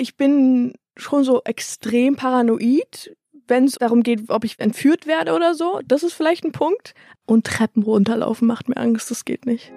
[0.00, 3.14] ich bin schon so extrem paranoid,
[3.46, 5.80] wenn es darum geht, ob ich entführt werde oder so.
[5.84, 6.94] Das ist vielleicht ein Punkt.
[7.26, 9.70] Und Treppen runterlaufen macht mir Angst, das geht nicht.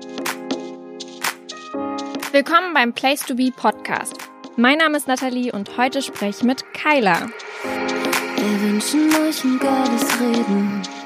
[2.31, 4.15] Willkommen beim Place to Be Podcast.
[4.55, 7.27] Mein Name ist Nathalie und heute spreche ich mit Kyla.
[8.37, 11.02] Wir wünschen euch ein geiles Reden.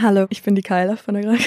[0.00, 1.40] Hallo, ich bin die Kyla von der Greg.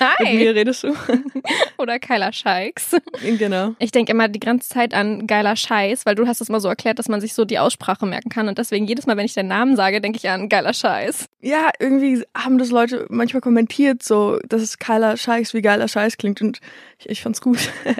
[0.00, 0.24] Hi.
[0.24, 0.94] Mit mir redest du.
[1.76, 2.96] Oder Kyla Scheiks.
[3.22, 3.74] genau.
[3.78, 6.68] Ich denke immer die ganze Zeit an geiler Scheiß, weil du hast es mal so
[6.68, 8.48] erklärt, dass man sich so die Aussprache merken kann.
[8.48, 11.26] Und deswegen jedes Mal, wenn ich deinen Namen sage, denke ich an geiler Scheiß.
[11.42, 16.16] Ja, irgendwie haben das Leute manchmal kommentiert, so, dass es Kyla Scheiß wie geiler Scheiß
[16.16, 16.60] klingt und
[16.98, 17.58] ich, ich fand's gut.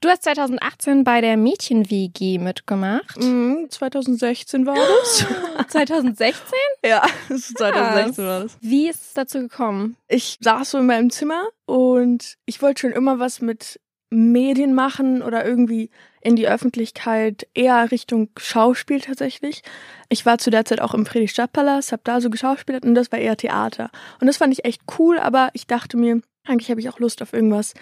[0.00, 3.18] Du hast 2018 bei der Mädchen-WG mitgemacht.
[3.18, 5.24] Mhm, 2016 war das.
[5.68, 6.54] 2016?
[6.84, 8.58] ja, das ist 2016 war das.
[8.60, 9.96] Wie ist es dazu gekommen?
[10.08, 15.22] Ich saß so in meinem Zimmer und ich wollte schon immer was mit Medien machen
[15.22, 19.62] oder irgendwie in die Öffentlichkeit, eher Richtung Schauspiel tatsächlich.
[20.08, 23.18] Ich war zu der Zeit auch im Friedrichstadtpalast, habe da so geschauspielt und das war
[23.18, 23.90] eher Theater.
[24.20, 27.22] Und das fand ich echt cool, aber ich dachte mir, eigentlich habe ich auch Lust
[27.22, 27.74] auf irgendwas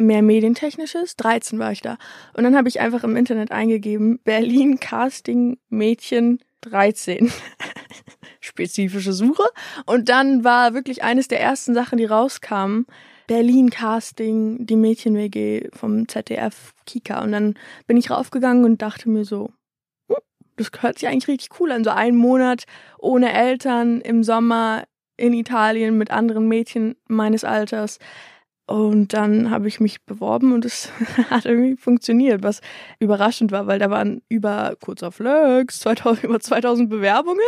[0.00, 1.16] mehr medientechnisches.
[1.16, 1.98] 13 war ich da.
[2.34, 7.30] Und dann habe ich einfach im Internet eingegeben, Berlin Casting Mädchen 13.
[8.40, 9.44] Spezifische Suche.
[9.86, 12.86] Und dann war wirklich eines der ersten Sachen, die rauskamen,
[13.26, 17.22] Berlin Casting, die Mädchen-WG vom ZDF Kika.
[17.22, 17.54] Und dann
[17.86, 19.50] bin ich raufgegangen und dachte mir so,
[20.56, 21.84] das hört sich eigentlich richtig cool an.
[21.84, 22.64] So einen Monat
[22.98, 24.84] ohne Eltern im Sommer
[25.16, 27.98] in Italien mit anderen Mädchen meines Alters.
[28.70, 30.92] Und dann habe ich mich beworben und es
[31.28, 32.60] hat irgendwie funktioniert, was
[33.00, 37.40] überraschend war, weil da waren über kurz auf Lux 2000, über 2000 Bewerbungen.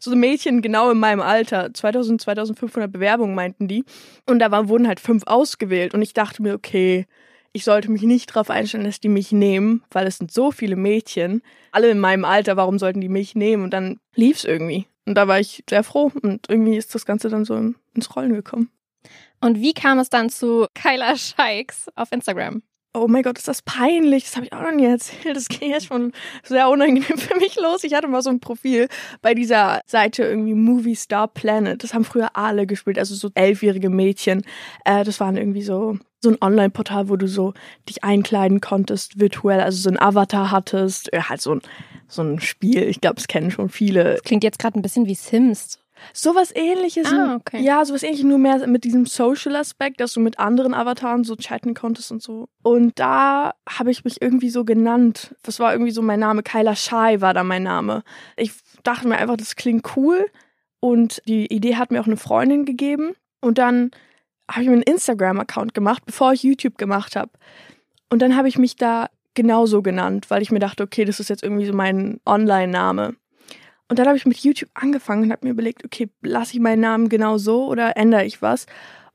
[0.00, 3.84] So Mädchen genau in meinem Alter, 2000, 2500 Bewerbungen meinten die.
[4.24, 7.04] Und da waren, wurden halt fünf ausgewählt und ich dachte mir, okay,
[7.52, 10.76] ich sollte mich nicht darauf einstellen, dass die mich nehmen, weil es sind so viele
[10.76, 11.42] Mädchen,
[11.72, 13.64] alle in meinem Alter, warum sollten die mich nehmen?
[13.64, 14.86] Und dann lief's irgendwie.
[15.04, 18.32] Und da war ich sehr froh und irgendwie ist das Ganze dann so ins Rollen
[18.32, 18.70] gekommen.
[19.40, 22.62] Und wie kam es dann zu Kyla Scheiks auf Instagram?
[22.92, 24.24] Oh mein Gott, ist das peinlich.
[24.24, 25.36] Das habe ich auch noch nie erzählt.
[25.36, 26.12] Das ging jetzt schon
[26.42, 27.84] sehr unangenehm für mich los.
[27.84, 28.88] Ich hatte mal so ein Profil
[29.22, 31.82] bei dieser Seite irgendwie Movie Star Planet.
[31.84, 34.42] Das haben früher alle gespielt, also so elfjährige Mädchen.
[34.84, 37.54] Äh, das waren irgendwie so so ein Online-Portal, wo du so
[37.88, 41.62] dich einkleiden konntest virtuell, also so ein Avatar hattest, ja, halt so ein
[42.08, 42.82] so ein Spiel.
[42.82, 44.14] Ich glaube, es kennen schon viele.
[44.14, 45.78] Das klingt jetzt gerade ein bisschen wie Sims.
[46.12, 47.12] Sowas ähnliches.
[47.12, 47.62] Ah, okay.
[47.62, 51.74] Ja, sowas ähnliches, nur mehr mit diesem Social-Aspekt, dass du mit anderen Avataren so chatten
[51.74, 52.48] konntest und so.
[52.62, 55.34] Und da habe ich mich irgendwie so genannt.
[55.42, 56.42] Das war irgendwie so mein Name.
[56.42, 58.02] Kyla Shai war da mein Name.
[58.36, 58.52] Ich
[58.82, 60.26] dachte mir einfach, das klingt cool.
[60.80, 63.12] Und die Idee hat mir auch eine Freundin gegeben.
[63.40, 63.90] Und dann
[64.50, 67.30] habe ich mir einen Instagram-Account gemacht, bevor ich YouTube gemacht habe.
[68.08, 71.30] Und dann habe ich mich da genauso genannt, weil ich mir dachte, okay, das ist
[71.30, 73.14] jetzt irgendwie so mein Online-Name.
[73.90, 76.80] Und dann habe ich mit YouTube angefangen und habe mir überlegt, okay, lasse ich meinen
[76.80, 78.66] Namen genau so oder ändere ich was?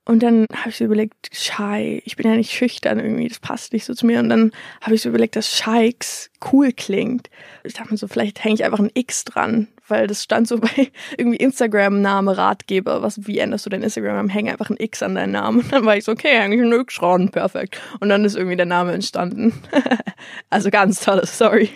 [0.04, 3.72] Und dann habe ich so überlegt, Schei, ich bin ja nicht schüchtern irgendwie, das passt
[3.72, 4.20] nicht so zu mir.
[4.20, 7.30] Und dann habe ich so überlegt, dass Scheiks cool klingt.
[7.64, 10.58] Ich dachte mir so, vielleicht hänge ich einfach ein X dran, weil das stand so
[10.60, 13.02] bei irgendwie Instagram-Name Ratgeber.
[13.02, 14.30] Was, wie änderst du dein Instagram?
[14.30, 15.60] Häng einfach ein X an deinen Namen.
[15.60, 17.80] Und dann war ich so, okay, eigentlich ein X dran, perfekt.
[18.00, 19.54] Und dann ist irgendwie der Name entstanden.
[20.50, 21.70] also ganz tolle Story.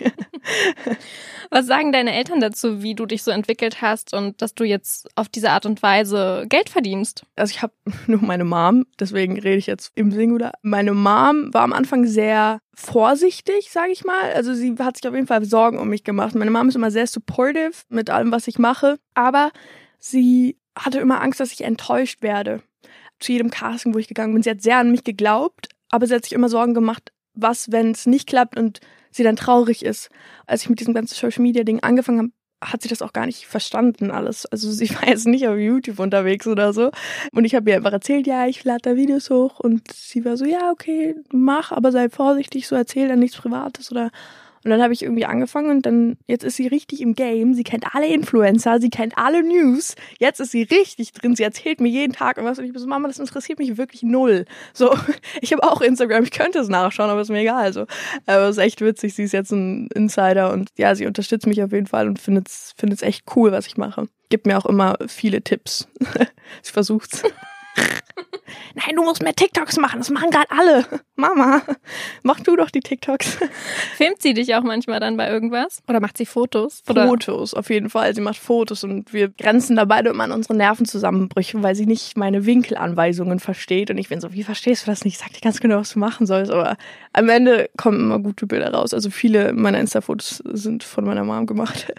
[1.50, 5.08] Was sagen deine Eltern dazu, wie du dich so entwickelt hast und dass du jetzt
[5.16, 7.24] auf diese Art und Weise Geld verdienst?
[7.34, 7.72] Also ich habe
[8.06, 10.52] nur meine Mom, deswegen rede ich jetzt im Singular.
[10.62, 14.32] Meine Mom war am Anfang sehr vorsichtig, sage ich mal.
[14.34, 16.34] Also sie hat sich auf jeden Fall Sorgen um mich gemacht.
[16.34, 19.50] Meine Mom ist immer sehr supportive mit allem, was ich mache, aber
[19.98, 22.62] sie hatte immer Angst, dass ich enttäuscht werde.
[23.18, 26.14] Zu jedem Casting, wo ich gegangen bin, sie hat sehr an mich geglaubt, aber sie
[26.14, 28.80] hat sich immer Sorgen gemacht, was, wenn es nicht klappt und
[29.10, 30.08] sie dann traurig ist.
[30.46, 33.26] Als ich mit diesem ganzen Social Media Ding angefangen habe, hat sie das auch gar
[33.26, 34.46] nicht verstanden alles.
[34.46, 36.90] Also sie war jetzt nicht auf YouTube unterwegs oder so.
[37.32, 39.60] Und ich habe ihr einfach erzählt, ja, ich lade da Videos hoch.
[39.60, 43.90] Und sie war so, ja, okay, mach, aber sei vorsichtig, so erzähl dann nichts Privates
[43.90, 44.10] oder
[44.62, 47.54] und dann habe ich irgendwie angefangen und dann, jetzt ist sie richtig im Game.
[47.54, 49.94] Sie kennt alle Influencer, sie kennt alle News.
[50.18, 51.34] Jetzt ist sie richtig drin.
[51.34, 54.02] Sie erzählt mir jeden Tag irgendwas und ich bin so, Mama, das interessiert mich wirklich
[54.02, 54.44] null.
[54.74, 54.94] So,
[55.40, 57.72] ich habe auch Instagram, ich könnte es nachschauen, aber ist mir egal.
[57.72, 57.86] So,
[58.26, 59.14] aber es ist echt witzig.
[59.14, 62.48] Sie ist jetzt ein Insider und ja, sie unterstützt mich auf jeden Fall und findet
[62.48, 64.08] es echt cool, was ich mache.
[64.28, 65.88] Gibt mir auch immer viele Tipps.
[66.62, 67.22] sie versucht's.
[68.74, 69.98] Nein, du musst mehr TikToks machen.
[69.98, 70.84] Das machen gerade alle.
[71.16, 71.62] Mama,
[72.22, 73.38] mach du doch die TikToks.
[73.96, 75.82] Filmt sie dich auch manchmal dann bei irgendwas?
[75.88, 76.82] Oder macht sie Fotos?
[76.88, 77.06] Oder?
[77.06, 78.14] Fotos, auf jeden Fall.
[78.14, 82.16] Sie macht Fotos und wir grenzen da beide immer an unsere Nervenzusammenbrüche, weil sie nicht
[82.16, 83.90] meine Winkelanweisungen versteht.
[83.90, 85.18] Und ich bin so, wie verstehst du das nicht?
[85.18, 86.50] Sag dir ganz genau, was du machen sollst.
[86.50, 86.76] Aber
[87.12, 88.94] am Ende kommen immer gute Bilder raus.
[88.94, 91.92] Also viele meiner Insta-Fotos sind von meiner Mom gemacht.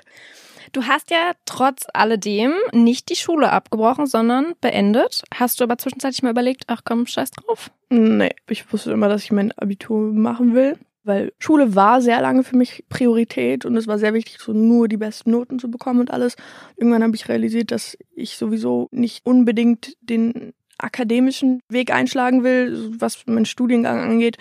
[0.72, 5.24] Du hast ja trotz alledem nicht die Schule abgebrochen, sondern beendet.
[5.34, 7.72] Hast du aber zwischenzeitlich mal überlegt, ach komm, scheiß drauf?
[7.90, 10.78] Nee, ich wusste immer, dass ich mein Abitur machen will.
[11.04, 14.88] Weil Schule war sehr lange für mich Priorität und es war sehr wichtig, so nur
[14.88, 16.36] die besten Noten zu bekommen und alles.
[16.78, 23.26] Irgendwann habe ich realisiert, dass ich sowieso nicht unbedingt den akademischen Weg einschlagen will, was
[23.26, 24.38] meinen Studiengang angeht.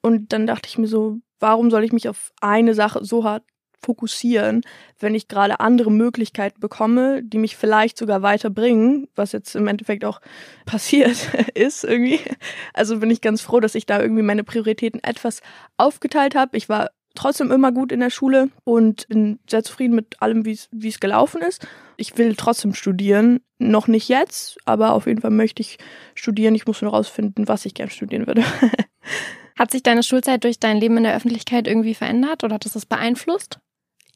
[0.00, 3.44] Und dann dachte ich mir so, warum soll ich mich auf eine Sache so hart
[3.80, 4.62] fokussieren,
[4.98, 10.04] wenn ich gerade andere Möglichkeiten bekomme, die mich vielleicht sogar weiterbringen, was jetzt im Endeffekt
[10.04, 10.20] auch
[10.66, 11.16] passiert
[11.54, 12.20] ist irgendwie.
[12.74, 15.40] Also bin ich ganz froh, dass ich da irgendwie meine Prioritäten etwas
[15.76, 16.56] aufgeteilt habe.
[16.56, 20.88] Ich war trotzdem immer gut in der Schule und bin sehr zufrieden mit allem, wie
[20.88, 21.66] es gelaufen ist.
[21.96, 25.78] Ich will trotzdem studieren, noch nicht jetzt, aber auf jeden Fall möchte ich
[26.14, 26.54] studieren.
[26.54, 28.44] Ich muss nur rausfinden, was ich gern studieren würde.
[29.58, 32.74] Hat sich deine Schulzeit durch dein Leben in der Öffentlichkeit irgendwie verändert oder hat es
[32.74, 33.58] das beeinflusst?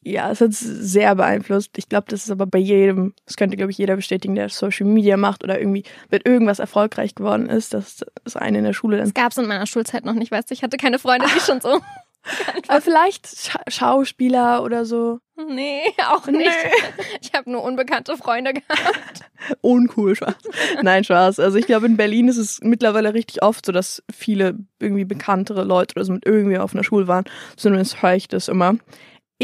[0.05, 1.79] Ja, es hat sehr beeinflusst.
[1.79, 4.87] Ich glaube, das ist aber bei jedem, das könnte, glaube ich, jeder bestätigen, der Social
[4.87, 8.97] Media macht oder irgendwie mit irgendwas erfolgreich geworden ist, dass das eine in der Schule
[8.97, 9.07] dann.
[9.07, 11.41] Das gab es in meiner Schulzeit noch nicht, weißt du, ich hatte keine Freunde, die
[11.41, 11.81] schon so.
[12.69, 15.19] aber vielleicht Scha Schauspieler oder so.
[15.49, 16.39] Nee, auch nicht.
[16.39, 16.95] Nee.
[17.21, 19.23] Ich habe nur unbekannte Freunde gehabt.
[19.61, 20.37] Uncool, Spaß.
[20.83, 21.41] Nein, Spaß.
[21.41, 25.65] Also ich glaube, in Berlin ist es mittlerweile richtig oft so, dass viele irgendwie bekanntere
[25.65, 27.25] Leute oder so mit irgendwie auf einer Schule waren.
[27.57, 28.77] Zumindest höre ich das immer.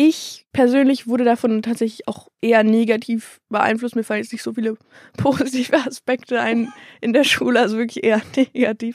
[0.01, 3.97] Ich persönlich wurde davon tatsächlich auch eher negativ beeinflusst.
[3.97, 4.77] Mir fallen jetzt nicht so viele
[5.17, 8.95] positive Aspekte ein in der Schule, also wirklich eher negativ.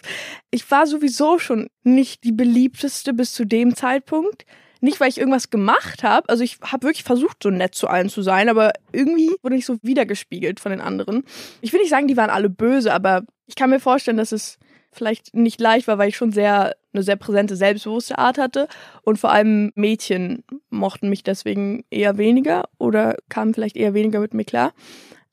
[0.49, 4.45] Ich war sowieso schon nicht die beliebteste bis zu dem Zeitpunkt.
[4.79, 6.29] Nicht, weil ich irgendwas gemacht habe.
[6.29, 9.65] Also ich habe wirklich versucht, so nett zu allen zu sein, aber irgendwie wurde ich
[9.65, 11.25] so wiedergespiegelt von den anderen.
[11.59, 14.57] Ich will nicht sagen, die waren alle böse, aber ich kann mir vorstellen, dass es
[14.93, 18.67] vielleicht nicht leicht war, weil ich schon sehr eine sehr präsente, selbstbewusste Art hatte.
[19.03, 24.33] Und vor allem Mädchen mochten mich deswegen eher weniger oder kamen vielleicht eher weniger mit
[24.33, 24.73] mir klar.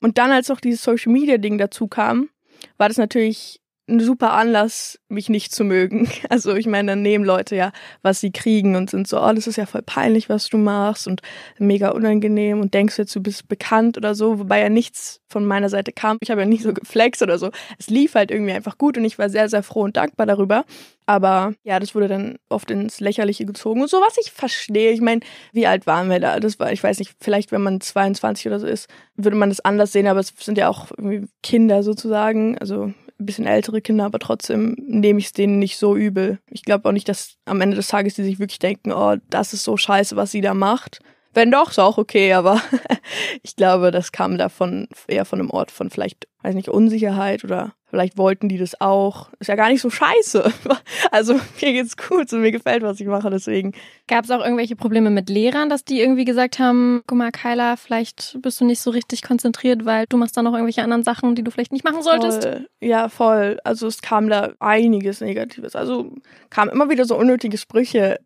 [0.01, 2.29] Und dann, als noch dieses Social Media Ding dazu kam,
[2.77, 3.61] war das natürlich
[3.91, 6.09] ein super Anlass, mich nicht zu mögen.
[6.29, 7.71] Also ich meine, dann nehmen Leute ja,
[8.03, 11.07] was sie kriegen und sind so, oh, das ist ja voll peinlich, was du machst
[11.07, 11.21] und
[11.59, 15.69] mega unangenehm und denkst jetzt, du bist bekannt oder so, wobei ja nichts von meiner
[15.69, 16.17] Seite kam.
[16.21, 17.51] Ich habe ja nicht so geflext oder so.
[17.77, 20.63] Es lief halt irgendwie einfach gut und ich war sehr, sehr froh und dankbar darüber.
[21.05, 24.91] Aber ja, das wurde dann oft ins Lächerliche gezogen und so, was ich verstehe.
[24.91, 25.21] Ich meine,
[25.51, 26.39] wie alt waren wir da?
[26.39, 29.59] Das war, ich weiß nicht, vielleicht wenn man 22 oder so ist, würde man das
[29.59, 32.57] anders sehen, aber es sind ja auch irgendwie Kinder sozusagen.
[32.57, 36.39] Also ein bisschen ältere Kinder, aber trotzdem nehme ich es denen nicht so übel.
[36.49, 39.53] Ich glaube auch nicht, dass am Ende des Tages die sich wirklich denken, oh, das
[39.53, 40.99] ist so scheiße, was sie da macht.
[41.33, 42.61] Wenn doch, ist auch okay, aber
[43.43, 47.73] ich glaube, das kam davon eher von einem Ort von vielleicht, weiß nicht, Unsicherheit oder
[47.91, 49.29] vielleicht wollten die das auch.
[49.39, 50.51] Ist ja gar nicht so scheiße.
[51.11, 53.73] Also mir geht's gut und mir gefällt, was ich mache, deswegen.
[54.07, 57.75] Gab es auch irgendwelche Probleme mit Lehrern, dass die irgendwie gesagt haben, guck mal, Kyla,
[57.75, 61.35] vielleicht bist du nicht so richtig konzentriert, weil du machst da noch irgendwelche anderen Sachen,
[61.35, 62.43] die du vielleicht nicht machen solltest?
[62.43, 62.69] Voll.
[62.79, 63.59] Ja, voll.
[63.65, 65.75] Also es kam da einiges Negatives.
[65.75, 66.13] Also
[66.49, 68.19] kam immer wieder so unnötige Sprüche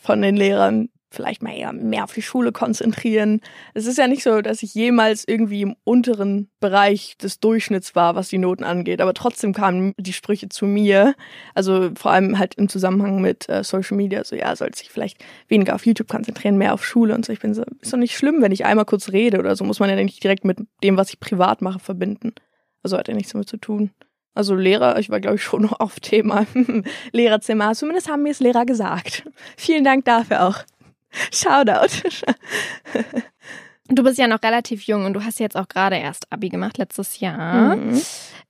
[0.00, 3.40] von den Lehrern, vielleicht mal eher mehr auf die Schule konzentrieren.
[3.74, 8.14] Es ist ja nicht so, dass ich jemals irgendwie im unteren Bereich des Durchschnitts war,
[8.14, 11.14] was die Noten angeht, aber trotzdem kamen die Sprüche zu mir.
[11.54, 15.24] Also vor allem halt im Zusammenhang mit äh, Social Media, so ja, sollte sich vielleicht
[15.48, 17.32] weniger auf YouTube konzentrieren, mehr auf Schule und so.
[17.32, 19.80] Ich bin so, ist doch nicht schlimm, wenn ich einmal kurz rede oder so, muss
[19.80, 22.32] man ja nicht direkt mit dem, was ich privat mache, verbinden.
[22.82, 23.90] Also hat ja nichts damit zu tun.
[24.34, 26.46] Also Lehrer, ich war glaube ich schon noch auf Thema
[27.12, 27.74] Lehrerzimmer.
[27.74, 29.28] Zumindest haben mir es Lehrer gesagt.
[29.56, 30.64] Vielen Dank dafür auch.
[31.32, 31.88] Shoutout.
[33.88, 36.78] Du bist ja noch relativ jung und du hast jetzt auch gerade erst Abi gemacht
[36.78, 37.76] letztes Jahr.
[37.76, 38.00] Mhm.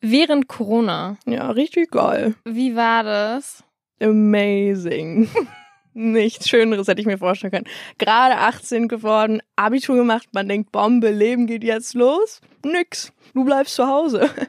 [0.00, 1.16] Während Corona.
[1.26, 2.34] Ja, richtig geil.
[2.44, 3.64] Wie war das?
[4.00, 5.28] Amazing.
[5.94, 7.66] Nichts Schöneres hätte ich mir vorstellen können.
[7.98, 12.40] Gerade 18 geworden, Abitur gemacht, man denkt, Bombe, Leben geht jetzt los.
[12.64, 14.30] Nix du bleibst zu Hause.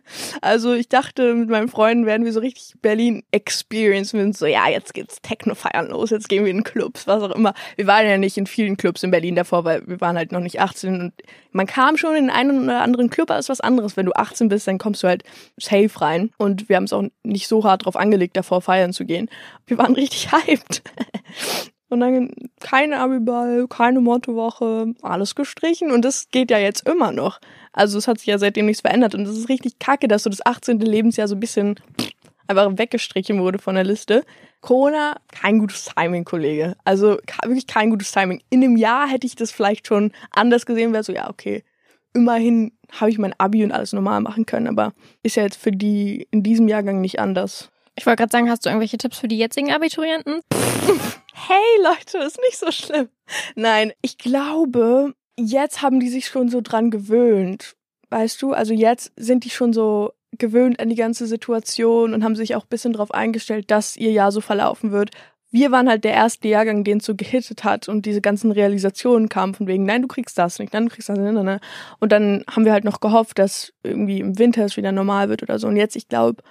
[0.42, 4.14] Also ich dachte, mit meinen Freunden werden wir so richtig Berlin experience.
[4.14, 7.24] Wir sind so, ja, jetzt geht's Techno feiern los, jetzt gehen wir in Clubs, was
[7.24, 7.54] auch immer.
[7.78, 10.42] Wir waren ja nicht in vielen Clubs in Berlin davor, weil wir waren halt noch
[10.42, 11.14] nicht 18 und
[11.52, 13.96] man kam schon in einen oder anderen Club, aber ist was anderes.
[13.96, 15.24] Wenn du 18 bist, dann kommst du halt
[15.58, 16.32] safe rein.
[16.38, 19.30] Und wir haben es auch nicht so hart drauf angelegt, davor feiern zu gehen.
[19.66, 20.82] Wir waren richtig hyped.
[21.94, 25.92] Und dann keine Abiball, keine Mottowoche, alles gestrichen.
[25.92, 27.40] Und das geht ja jetzt immer noch.
[27.72, 29.16] Also es hat sich ja seitdem nichts verändert.
[29.16, 30.80] Und es ist richtig kacke, dass so das 18.
[30.80, 31.76] Lebensjahr so ein bisschen
[32.48, 34.24] einfach weggestrichen wurde von der Liste.
[34.62, 36.76] Corona, kein gutes Timing, Kollege.
[36.86, 38.42] Also wirklich kein gutes Timing.
[38.50, 41.64] In einem Jahr hätte ich das vielleicht schon anders gesehen, wäre so, ja, okay.
[42.14, 45.72] Immerhin habe ich mein Abi und alles normal machen können, aber ist ja jetzt für
[45.72, 47.72] die in diesem Jahrgang nicht anders.
[47.96, 50.42] Ich wollte gerade sagen, hast du irgendwelche Tipps für die jetzigen Abiturienten?
[51.34, 53.10] hey Leute, ist nicht so schlimm.
[53.56, 57.76] Nein, ich glaube, jetzt haben die sich schon so dran gewöhnt.
[58.10, 62.36] Weißt du, also jetzt sind die schon so gewöhnt an die ganze Situation und haben
[62.36, 65.12] sich auch ein bisschen darauf eingestellt, dass ihr Jahr so verlaufen wird.
[65.52, 69.30] Wir waren halt der erste Jahrgang, den es so gehittet hat und diese ganzen Realisationen
[69.30, 71.32] kamen von wegen, nein, du kriegst das nicht, nein, du kriegst das nicht.
[71.32, 71.60] Nein, nein.
[72.00, 75.44] Und dann haben wir halt noch gehofft, dass irgendwie im Winter es wieder normal wird
[75.44, 75.68] oder so.
[75.68, 76.42] Und jetzt, ich glaube,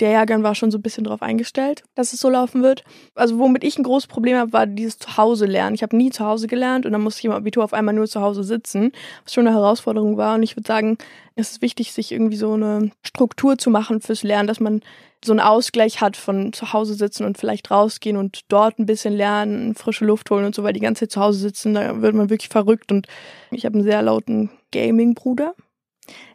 [0.00, 2.84] der Jahrgang war schon so ein bisschen darauf eingestellt, dass es so laufen wird.
[3.14, 5.74] Also womit ich ein großes Problem habe, war dieses Zuhause lernen.
[5.74, 8.06] Ich habe nie zu Hause gelernt und dann musste ich im Abitur auf einmal nur
[8.06, 8.92] zu Hause sitzen,
[9.24, 10.34] was schon eine Herausforderung war.
[10.36, 10.98] Und ich würde sagen,
[11.34, 14.80] es ist wichtig, sich irgendwie so eine Struktur zu machen fürs Lernen, dass man
[15.22, 19.12] so einen Ausgleich hat von zu Hause sitzen und vielleicht rausgehen und dort ein bisschen
[19.12, 22.14] lernen, frische Luft holen und so, weil die ganze Zeit zu Hause sitzen, da wird
[22.14, 22.90] man wirklich verrückt.
[22.90, 23.06] Und
[23.50, 25.54] ich habe einen sehr lauten Gaming-Bruder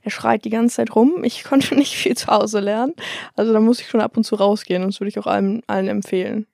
[0.04, 1.24] er schreit die ganze Zeit rum.
[1.24, 2.94] Ich konnte nicht viel zu Hause lernen.
[3.36, 5.62] Also da muss ich schon ab und zu rausgehen und das würde ich auch allen,
[5.68, 6.48] allen empfehlen.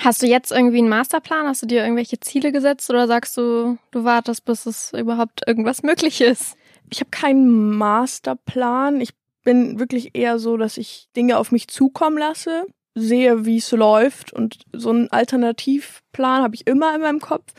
[0.00, 1.46] Hast du jetzt irgendwie einen Masterplan?
[1.46, 5.82] Hast du dir irgendwelche Ziele gesetzt oder sagst du, du wartest, bis es überhaupt irgendwas
[5.82, 6.56] möglich ist?
[6.90, 9.00] Ich habe keinen Masterplan.
[9.00, 9.10] Ich
[9.42, 14.32] bin wirklich eher so, dass ich Dinge auf mich zukommen lasse, sehe, wie es läuft
[14.32, 17.52] und so einen Alternativplan habe ich immer in meinem Kopf.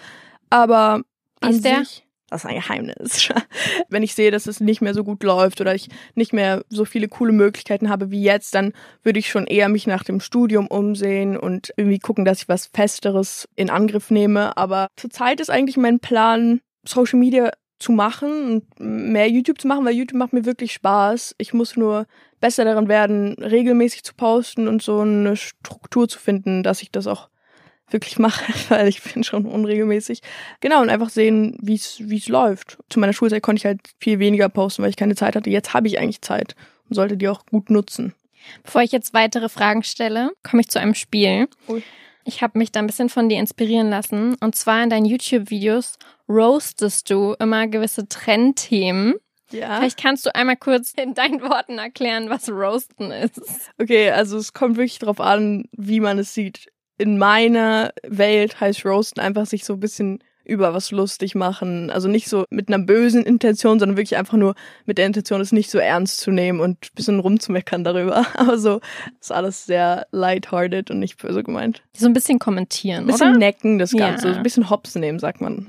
[0.49, 1.01] Aber
[1.41, 1.79] wie ist der?
[1.79, 3.29] Sich, das ist ein Geheimnis.
[3.89, 6.85] Wenn ich sehe, dass es nicht mehr so gut läuft oder ich nicht mehr so
[6.85, 10.67] viele coole Möglichkeiten habe wie jetzt, dann würde ich schon eher mich nach dem Studium
[10.67, 14.55] umsehen und irgendwie gucken, dass ich was Festeres in Angriff nehme.
[14.57, 19.85] Aber zurzeit ist eigentlich mein Plan, Social Media zu machen und mehr YouTube zu machen,
[19.85, 21.35] weil YouTube macht mir wirklich Spaß.
[21.37, 22.05] Ich muss nur
[22.41, 27.07] besser daran werden, regelmäßig zu posten und so eine Struktur zu finden, dass ich das
[27.07, 27.29] auch
[27.91, 30.21] wirklich mache, weil ich bin schon unregelmäßig.
[30.59, 32.77] Genau, und einfach sehen, wie es läuft.
[32.89, 35.49] Zu meiner Schulzeit konnte ich halt viel weniger posten, weil ich keine Zeit hatte.
[35.49, 36.55] Jetzt habe ich eigentlich Zeit
[36.89, 38.13] und sollte die auch gut nutzen.
[38.63, 41.47] Bevor ich jetzt weitere Fragen stelle, komme ich zu einem Spiel.
[41.67, 41.83] Ui.
[42.25, 44.35] Ich habe mich da ein bisschen von dir inspirieren lassen.
[44.35, 49.15] Und zwar in deinen YouTube-Videos roastest du immer gewisse Trendthemen.
[49.51, 49.77] Ja.
[49.77, 53.41] Vielleicht kannst du einmal kurz in deinen Worten erklären, was Roasten ist.
[53.79, 58.85] Okay, also es kommt wirklich darauf an, wie man es sieht in meiner Welt heißt
[58.85, 61.91] Roasten einfach sich so ein bisschen über was lustig machen.
[61.91, 65.51] Also nicht so mit einer bösen Intention, sondern wirklich einfach nur mit der Intention, es
[65.51, 68.25] nicht so ernst zu nehmen und ein bisschen rumzumeckern darüber.
[68.35, 68.81] Aber so
[69.21, 71.83] ist alles sehr lighthearted und nicht böse gemeint.
[71.95, 73.37] So ein bisschen kommentieren, Ein bisschen oder?
[73.37, 74.27] necken das Ganze.
[74.27, 74.33] Ja.
[74.33, 75.67] So ein bisschen hops nehmen, sagt man.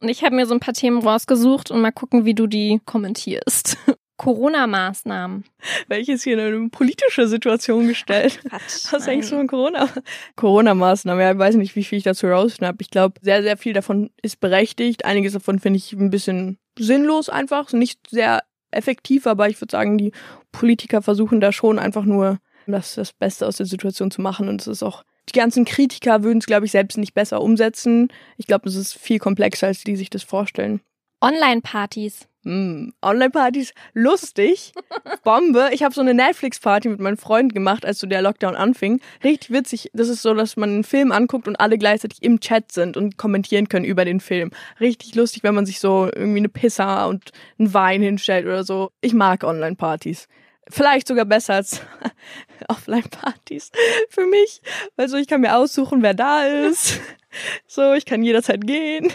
[0.00, 2.80] Und ich habe mir so ein paar Themen rausgesucht und mal gucken, wie du die
[2.84, 3.76] kommentierst.
[4.20, 5.44] Corona-Maßnahmen.
[5.88, 8.38] Welches hier in eine politische Situation gestellt?
[8.46, 9.88] Quatsch, Was denkst du von Corona?
[10.36, 12.82] Corona-Maßnahmen, ja, ich weiß nicht, wie viel ich dazu rausschnapp.
[12.82, 15.06] Ich glaube, sehr, sehr viel davon ist berechtigt.
[15.06, 19.96] Einiges davon finde ich ein bisschen sinnlos einfach, nicht sehr effektiv, aber ich würde sagen,
[19.96, 20.12] die
[20.52, 24.60] Politiker versuchen da schon einfach nur das, das Beste aus der Situation zu machen und
[24.60, 28.08] es ist auch die ganzen Kritiker würden es, glaube ich, selbst nicht besser umsetzen.
[28.36, 30.82] Ich glaube, es ist viel komplexer, als die sich das vorstellen.
[31.22, 32.29] Online-Partys.
[32.42, 34.72] Mm, Online-Partys, lustig.
[35.24, 35.68] Bombe.
[35.72, 39.00] Ich habe so eine Netflix-Party mit meinen Freunden gemacht, als so der Lockdown anfing.
[39.22, 39.90] Richtig witzig.
[39.92, 43.18] Das ist so, dass man einen Film anguckt und alle gleichzeitig im Chat sind und
[43.18, 44.50] kommentieren können über den Film.
[44.80, 48.90] Richtig lustig, wenn man sich so irgendwie eine Pizza und einen Wein hinstellt oder so.
[49.02, 50.26] Ich mag Online-Partys.
[50.68, 51.82] Vielleicht sogar besser als
[52.68, 53.70] Offline-Partys
[54.08, 54.62] für mich.
[54.96, 57.00] Also ich kann mir aussuchen, wer da ist.
[57.66, 59.12] So, ich kann jederzeit gehen.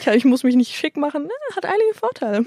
[0.00, 1.28] Ich, ich muss mich nicht schick machen.
[1.54, 2.44] Hat einige Vorteile.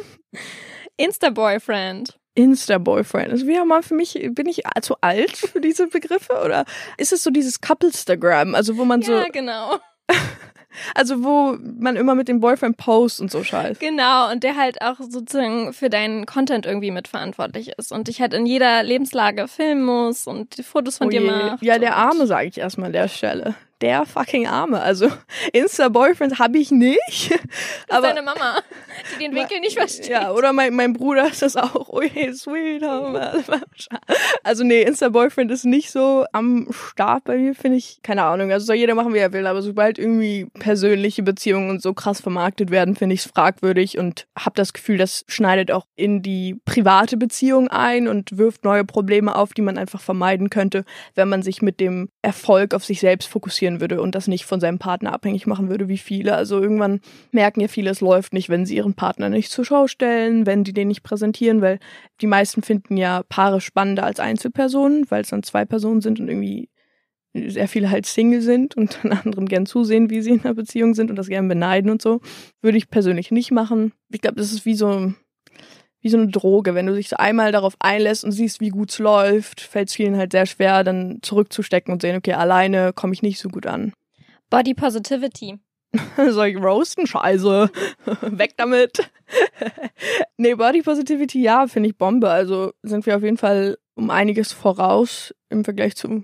[0.98, 2.18] Insta-Boyfriend.
[2.36, 3.32] Insta-Boyfriend.
[3.32, 6.42] Also wie mal für mich, bin ich zu alt für diese Begriffe?
[6.44, 6.66] Oder
[6.98, 8.56] ist es so dieses Couplestagram?
[8.56, 9.14] Also wo man ja, so.
[9.14, 9.80] Ja, genau.
[10.94, 13.80] Also wo man immer mit dem Boyfriend post und so scheiß.
[13.80, 18.34] Genau, und der halt auch sozusagen für deinen Content irgendwie mitverantwortlich ist und dich halt
[18.34, 21.64] in jeder Lebenslage filmen muss und die Fotos von oh dir macht.
[21.64, 24.82] Ja, der Arme, sage ich erstmal an der Stelle der fucking Arme.
[24.82, 25.10] Also
[25.52, 27.38] Insta-Boyfriend habe ich nicht.
[27.90, 28.62] Aber deine Mama,
[29.14, 30.08] die den Winkel nicht versteht.
[30.08, 31.90] Ja, oder mein, mein Bruder ist das auch.
[31.90, 32.84] Oh hey, sweet.
[34.44, 38.00] Also nee, Insta-Boyfriend ist nicht so am Start bei mir, finde ich.
[38.02, 39.46] Keine Ahnung, also soll jeder machen, wie er will.
[39.46, 44.56] Aber sobald irgendwie persönliche Beziehungen so krass vermarktet werden, finde ich es fragwürdig und habe
[44.56, 49.54] das Gefühl, das schneidet auch in die private Beziehung ein und wirft neue Probleme auf,
[49.54, 53.65] die man einfach vermeiden könnte, wenn man sich mit dem Erfolg auf sich selbst fokussiert
[53.66, 56.36] produzieren würde und das nicht von seinem Partner abhängig machen würde, wie viele.
[56.36, 59.88] Also irgendwann merken ja viele, es läuft nicht, wenn sie ihren Partner nicht zur Schau
[59.88, 61.80] stellen, wenn die den nicht präsentieren, weil
[62.22, 66.28] die meisten finden ja Paare spannender als Einzelpersonen, weil es dann zwei Personen sind und
[66.30, 66.70] irgendwie
[67.34, 70.94] sehr viele halt Single sind und dann anderen gern zusehen, wie sie in einer Beziehung
[70.94, 72.22] sind und das gern beneiden und so.
[72.62, 73.92] Würde ich persönlich nicht machen.
[74.10, 75.14] Ich glaube, das ist wie so,
[76.06, 76.76] wie so eine Droge.
[76.76, 79.96] Wenn du dich so einmal darauf einlässt und siehst, wie gut es läuft, fällt es
[79.96, 83.66] vielen halt sehr schwer, dann zurückzustecken und sehen, okay, alleine komme ich nicht so gut
[83.66, 83.92] an.
[84.52, 85.58] Body Positivity.
[86.30, 87.08] Soll ich roasten?
[87.08, 87.72] Scheiße.
[88.22, 89.10] Weg damit.
[90.38, 92.30] nee, Body Positivity, ja, finde ich Bombe.
[92.30, 96.24] Also sind wir auf jeden Fall um einiges voraus im Vergleich zu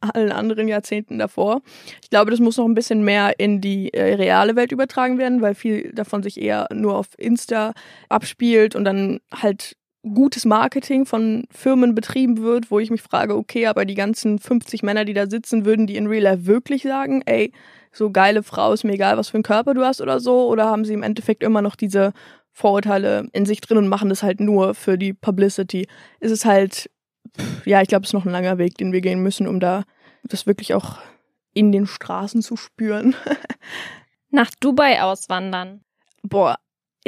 [0.00, 1.62] allen anderen Jahrzehnten davor.
[2.02, 5.42] Ich glaube, das muss noch ein bisschen mehr in die äh, reale Welt übertragen werden,
[5.42, 7.72] weil viel davon sich eher nur auf Insta
[8.08, 13.66] abspielt und dann halt gutes Marketing von Firmen betrieben wird, wo ich mich frage, okay,
[13.66, 17.22] aber die ganzen 50 Männer, die da sitzen, würden die in Real Life wirklich sagen,
[17.26, 17.52] ey,
[17.92, 20.66] so geile Frau, ist mir egal, was für einen Körper du hast oder so, oder
[20.66, 22.12] haben sie im Endeffekt immer noch diese
[22.52, 25.86] Vorurteile in sich drin und machen das halt nur für die Publicity?
[26.20, 26.90] Ist es halt
[27.64, 29.84] ja, ich glaube, es ist noch ein langer Weg, den wir gehen müssen, um da
[30.24, 30.98] das wirklich auch
[31.52, 33.14] in den Straßen zu spüren.
[34.30, 35.82] Nach Dubai auswandern.
[36.22, 36.58] Boah,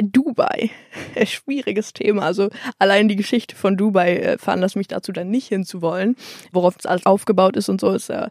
[0.01, 0.71] Dubai.
[1.25, 2.23] Schwieriges Thema.
[2.23, 6.15] Also allein die Geschichte von Dubai äh, veranlasst mich dazu, dann nicht hinzuwollen.
[6.51, 8.29] Worauf es alles aufgebaut ist und so, ist, äh,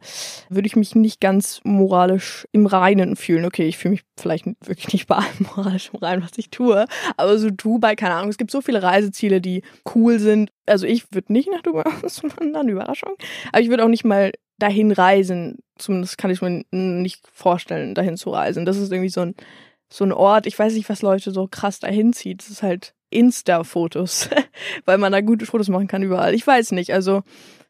[0.48, 3.44] würde ich mich nicht ganz moralisch im Reinen fühlen.
[3.44, 5.26] Okay, ich fühle mich vielleicht wirklich nicht bei allem
[5.56, 6.86] moralisch im Reinen, was ich tue.
[7.16, 9.62] Aber so Dubai, keine Ahnung, es gibt so viele Reiseziele, die
[9.94, 10.50] cool sind.
[10.66, 13.12] Also ich würde nicht nach Dubai auswandern, Überraschung.
[13.52, 15.58] Aber ich würde auch nicht mal dahin reisen.
[15.78, 18.64] Zumindest kann ich mir nicht vorstellen, dahin zu reisen.
[18.64, 19.34] Das ist irgendwie so ein
[19.92, 22.40] so ein Ort, ich weiß nicht, was Leute so krass dahin zieht.
[22.40, 24.30] Das ist halt Insta-Fotos,
[24.84, 26.34] weil man da gute Fotos machen kann überall.
[26.34, 27.22] Ich weiß nicht, also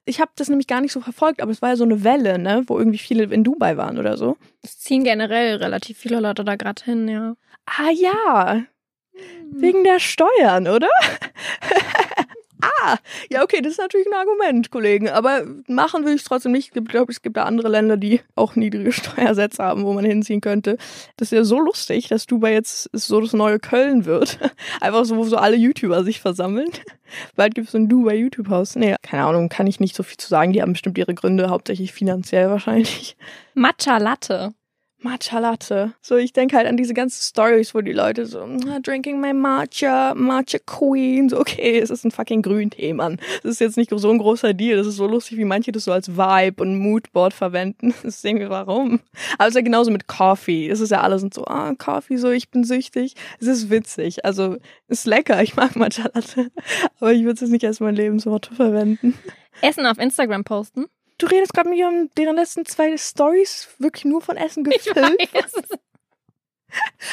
[0.04, 2.38] ich habe das nämlich gar nicht so verfolgt, aber es war ja so eine Welle,
[2.38, 4.36] ne, wo irgendwie viele in Dubai waren oder so.
[4.62, 7.34] Es ziehen generell relativ viele Leute da gerade hin, ja.
[7.66, 8.64] Ah ja,
[9.12, 9.60] hm.
[9.60, 10.90] wegen der Steuern, oder?
[12.62, 12.96] Ah,
[13.28, 15.08] ja, okay, das ist natürlich ein Argument, Kollegen.
[15.08, 16.76] Aber machen will ich es trotzdem nicht.
[16.76, 20.40] Ich glaube, es gibt da andere Länder, die auch niedrige Steuersätze haben, wo man hinziehen
[20.40, 20.76] könnte.
[21.16, 24.38] Das ist ja so lustig, dass Dubai jetzt so das neue Köln wird.
[24.80, 26.68] Einfach so, wo so alle YouTuber sich versammeln.
[27.36, 28.76] Bald gibt es so ein Dubai YouTube-Haus.
[28.76, 30.52] Nee, keine Ahnung, kann ich nicht so viel zu sagen.
[30.52, 33.16] Die haben bestimmt ihre Gründe, hauptsächlich finanziell wahrscheinlich.
[33.54, 34.54] Matcha Latte.
[35.02, 35.94] Matcha Latte.
[36.00, 39.32] So, ich denke halt an diese ganzen Stories, wo die Leute so, ah, drinking my
[39.32, 41.28] Matcha, Matcha Queen.
[41.28, 43.18] So, okay, es ist ein fucking Grüntee, Mann.
[43.42, 44.76] Das ist jetzt nicht so ein großer Deal.
[44.76, 47.94] Das ist so lustig, wie manche das so als Vibe und Moodboard verwenden.
[48.02, 49.00] Das ist irgendwie, warum?
[49.38, 50.68] Aber es ist ja genauso mit Coffee.
[50.68, 53.14] Das ist ja alle sind so, ah, Coffee, so, ich bin süchtig.
[53.40, 54.24] Es ist witzig.
[54.24, 54.56] Also,
[54.88, 55.42] ist lecker.
[55.42, 56.50] Ich mag Matcha Latte.
[57.00, 59.14] Aber ich würde es jetzt nicht als mein Lebensmotto verwenden.
[59.60, 60.86] Essen auf Instagram posten?
[61.22, 64.98] Du redest gerade mit um deren letzten zwei Stories wirklich nur von Essen gefilmt.
[64.98, 65.12] aber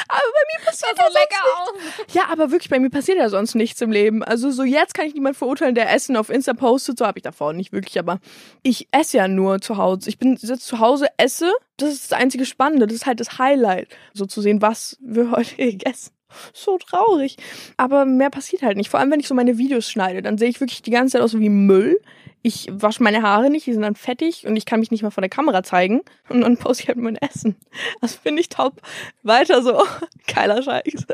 [0.08, 1.68] bei mir passiert so lecker aus.
[2.12, 4.24] Ja, aber wirklich, bei mir passiert ja sonst nichts im Leben.
[4.24, 6.98] Also so jetzt kann ich niemand verurteilen, der Essen auf Insta postet.
[6.98, 8.18] So habe ich davor nicht wirklich, aber
[8.64, 10.08] ich esse ja nur zu Hause.
[10.08, 11.52] Ich bin jetzt zu Hause, esse.
[11.76, 12.88] Das ist das einzige Spannende.
[12.88, 13.90] Das ist halt das Highlight.
[14.12, 16.10] So zu sehen, was wir heute gegessen
[16.52, 17.36] so traurig.
[17.76, 18.88] Aber mehr passiert halt nicht.
[18.88, 21.22] Vor allem, wenn ich so meine Videos schneide, dann sehe ich wirklich die ganze Zeit
[21.22, 22.00] aus wie Müll
[22.42, 25.10] ich wasche meine Haare nicht, die sind dann fettig und ich kann mich nicht mal
[25.10, 27.56] vor der Kamera zeigen und dann poste ich halt mein Essen.
[28.00, 28.80] Das finde ich top.
[29.22, 29.82] Weiter so.
[30.34, 31.06] Geiler Scheiß.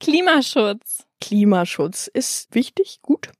[0.00, 1.04] Klimaschutz.
[1.20, 3.30] Klimaschutz ist wichtig, gut.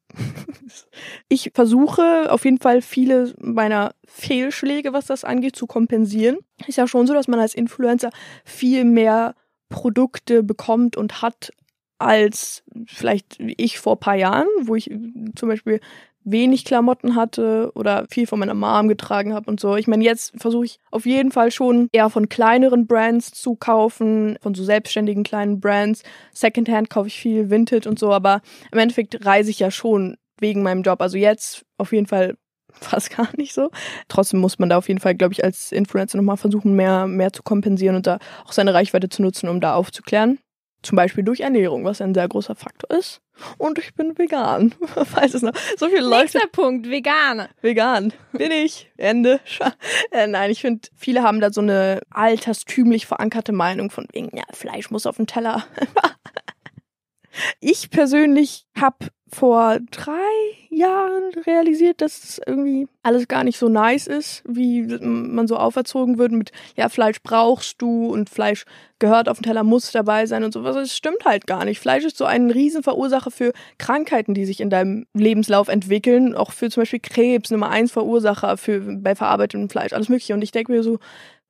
[1.28, 6.38] Ich versuche auf jeden Fall viele meiner Fehlschläge, was das angeht, zu kompensieren.
[6.66, 8.10] Ist ja schon so, dass man als Influencer
[8.44, 9.34] viel mehr
[9.68, 11.52] Produkte bekommt und hat,
[12.04, 14.90] als vielleicht ich vor paar Jahren, wo ich
[15.34, 15.80] zum Beispiel
[16.24, 19.76] wenig Klamotten hatte oder viel von meiner Mom getragen habe und so.
[19.76, 24.38] Ich meine, jetzt versuche ich auf jeden Fall schon eher von kleineren Brands zu kaufen,
[24.40, 26.02] von so selbstständigen kleinen Brands.
[26.32, 30.62] Secondhand kaufe ich viel, Vintage und so, aber im Endeffekt reise ich ja schon wegen
[30.62, 31.00] meinem Job.
[31.00, 32.36] Also jetzt auf jeden Fall
[32.72, 33.70] fast gar nicht so.
[34.08, 37.32] Trotzdem muss man da auf jeden Fall, glaube ich, als Influencer nochmal versuchen, mehr, mehr
[37.32, 40.38] zu kompensieren und da auch seine Reichweite zu nutzen, um da aufzuklären.
[40.82, 43.20] Zum Beispiel durch Ernährung, was ein sehr großer Faktor ist.
[43.56, 44.74] Und ich bin vegan.
[45.04, 46.38] Falls es noch so viele Leute.
[46.38, 47.48] Nächster Punkt, vegan.
[47.60, 48.12] Vegan.
[48.32, 48.90] Bin ich.
[48.96, 49.40] Ende.
[50.10, 54.44] Äh, nein, ich finde, viele haben da so eine alterstümlich verankerte Meinung von wegen, ja,
[54.52, 55.64] Fleisch muss auf den Teller.
[57.60, 60.12] Ich persönlich habe vor drei
[60.68, 66.32] Jahren realisiert, dass irgendwie alles gar nicht so nice ist, wie man so auferzogen wird
[66.32, 68.64] mit, ja, Fleisch brauchst du und Fleisch
[68.98, 70.76] gehört auf dem Teller, muss dabei sein und sowas.
[70.76, 71.80] Das stimmt halt gar nicht.
[71.80, 76.34] Fleisch ist so ein Riesenverursacher für Krankheiten, die sich in deinem Lebenslauf entwickeln.
[76.34, 80.34] Auch für zum Beispiel Krebs, Nummer eins Verursacher für, bei verarbeitetem Fleisch, alles mögliche.
[80.34, 80.98] Und ich denke mir so,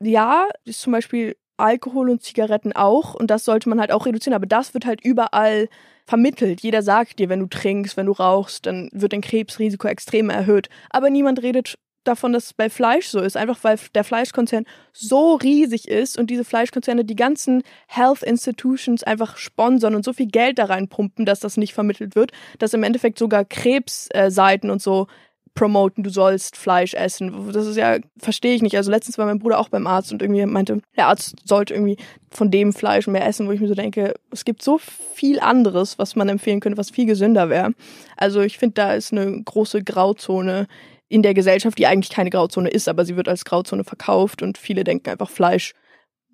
[0.00, 4.34] ja, ist zum Beispiel Alkohol und Zigaretten auch und das sollte man halt auch reduzieren,
[4.34, 5.68] aber das wird halt überall
[6.06, 6.60] vermittelt.
[6.60, 10.68] Jeder sagt dir, wenn du trinkst, wenn du rauchst, dann wird dein Krebsrisiko extrem erhöht.
[10.90, 15.34] Aber niemand redet davon, dass es bei Fleisch so ist, einfach weil der Fleischkonzern so
[15.34, 20.58] riesig ist und diese Fleischkonzerne die ganzen Health Institutions einfach sponsern und so viel Geld
[20.58, 25.06] da reinpumpen, dass das nicht vermittelt wird, dass im Endeffekt sogar Krebsseiten und so
[25.54, 27.52] promoten, du sollst Fleisch essen.
[27.52, 28.76] Das ist ja, verstehe ich nicht.
[28.76, 31.98] Also letztens war mein Bruder auch beim Arzt und irgendwie meinte, der Arzt sollte irgendwie
[32.30, 35.98] von dem Fleisch mehr essen, wo ich mir so denke, es gibt so viel anderes,
[35.98, 37.72] was man empfehlen könnte, was viel gesünder wäre.
[38.16, 40.66] Also ich finde, da ist eine große Grauzone
[41.08, 44.56] in der Gesellschaft, die eigentlich keine Grauzone ist, aber sie wird als Grauzone verkauft und
[44.56, 45.74] viele denken einfach, Fleisch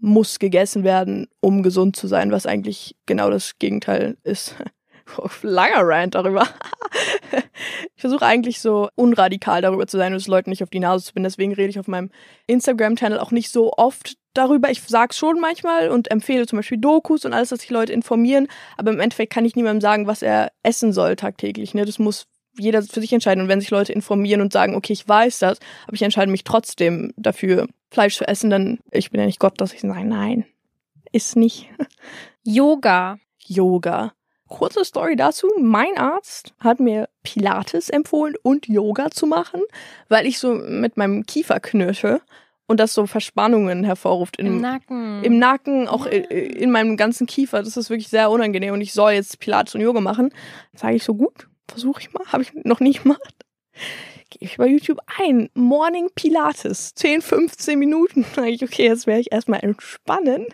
[0.01, 4.55] muss gegessen werden, um gesund zu sein, was eigentlich genau das Gegenteil ist.
[5.43, 6.47] Langer Rant darüber.
[7.97, 11.05] ich versuche eigentlich so unradikal darüber zu sein und es Leuten nicht auf die Nase
[11.05, 11.25] zu binden.
[11.25, 12.11] Deswegen rede ich auf meinem
[12.47, 14.71] Instagram-Channel auch nicht so oft darüber.
[14.71, 18.49] Ich sage schon manchmal und empfehle zum Beispiel Dokus und alles, dass sich Leute informieren.
[18.77, 21.75] Aber im Endeffekt kann ich niemandem sagen, was er essen soll tagtäglich.
[21.75, 21.85] Ne?
[21.85, 22.27] Das muss
[22.59, 23.43] jeder für sich entscheiden.
[23.43, 26.45] Und wenn sich Leute informieren und sagen, okay, ich weiß das, aber ich entscheide mich
[26.45, 30.45] trotzdem dafür, Fleisch zu essen, dann ich bin ja nicht Gott, dass ich sage, nein,
[31.13, 31.71] ist nicht.
[32.45, 33.19] Yoga.
[33.47, 34.13] Yoga.
[34.49, 35.49] Kurze Story dazu.
[35.61, 39.63] Mein Arzt hat mir Pilates empfohlen und Yoga zu machen,
[40.09, 42.21] weil ich so mit meinem Kiefer knirsche
[42.67, 44.39] und das so Verspannungen hervorruft.
[44.39, 45.25] Im, Im Nacken.
[45.25, 46.13] Im Nacken, auch ja.
[46.13, 47.63] in meinem ganzen Kiefer.
[47.63, 50.33] Das ist wirklich sehr unangenehm und ich soll jetzt Pilates und Yoga machen.
[50.75, 53.35] Sage ich so gut, versuche ich mal, habe ich noch nie gemacht.
[54.31, 58.25] Gehe ich bei YouTube ein, Morning Pilates, 10, 15 Minuten.
[58.35, 60.47] Sage ich, okay, jetzt werde ich erstmal entspannen.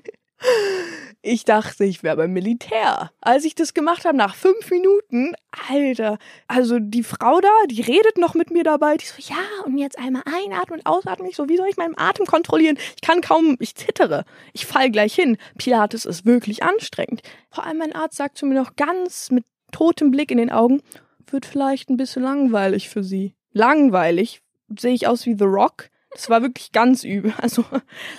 [1.27, 3.11] Ich dachte, ich wäre beim Militär.
[3.23, 5.35] Als ich das gemacht habe, nach fünf Minuten,
[5.71, 8.99] Alter, also die Frau da, die redet noch mit mir dabei.
[8.99, 11.27] Die so, ja, und jetzt einmal einatmen und ausatmen.
[11.31, 12.77] Ich so, wie soll ich meinen Atem kontrollieren?
[12.95, 14.27] Ich kann kaum, ich zittere.
[14.53, 15.39] Ich fall gleich hin.
[15.57, 17.23] Pilates ist wirklich anstrengend.
[17.51, 20.83] Vor allem mein Arzt sagt zu mir noch ganz mit totem Blick in den Augen,
[21.27, 23.35] wird vielleicht ein bisschen langweilig für Sie.
[23.53, 24.43] Langweilig?
[24.79, 25.89] Sehe ich aus wie The Rock?
[26.15, 27.35] Das war wirklich ganz übel.
[27.39, 27.65] Also,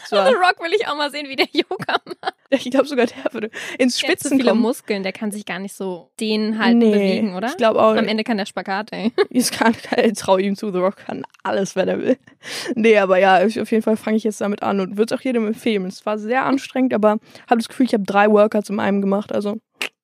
[0.06, 2.36] so The Rock will ich auch mal sehen, wie der Yoga macht.
[2.50, 4.62] Ich glaube sogar, der würde ins Spitzen der hat so viele kommen.
[4.62, 7.48] Muskeln, der kann sich gar nicht so den halt nee, bewegen, oder?
[7.48, 7.96] Ich glaube auch.
[7.96, 9.12] Am Ende kann der Spagat, ey.
[9.30, 9.76] Ich kann,
[10.16, 12.18] trau ihm zu, The Rock kann alles, wenn er will.
[12.76, 15.24] Nee, aber ja, auf jeden Fall fange ich jetzt damit an und würde es auch
[15.24, 15.86] jedem empfehlen.
[15.86, 17.18] Es war sehr anstrengend, aber
[17.50, 19.58] habe das Gefühl, ich habe drei Workouts in einem gemacht, also.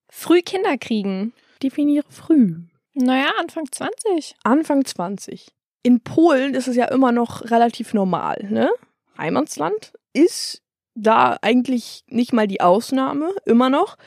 [0.09, 1.33] Früh Kinder kriegen.
[1.61, 2.55] Definiere früh.
[2.93, 4.35] Naja, Anfang 20.
[4.43, 5.47] Anfang 20
[5.83, 8.69] in Polen ist es ja immer noch relativ normal, ne?
[9.17, 10.61] Heimatsland ist
[10.95, 13.97] da eigentlich nicht mal die Ausnahme, immer noch.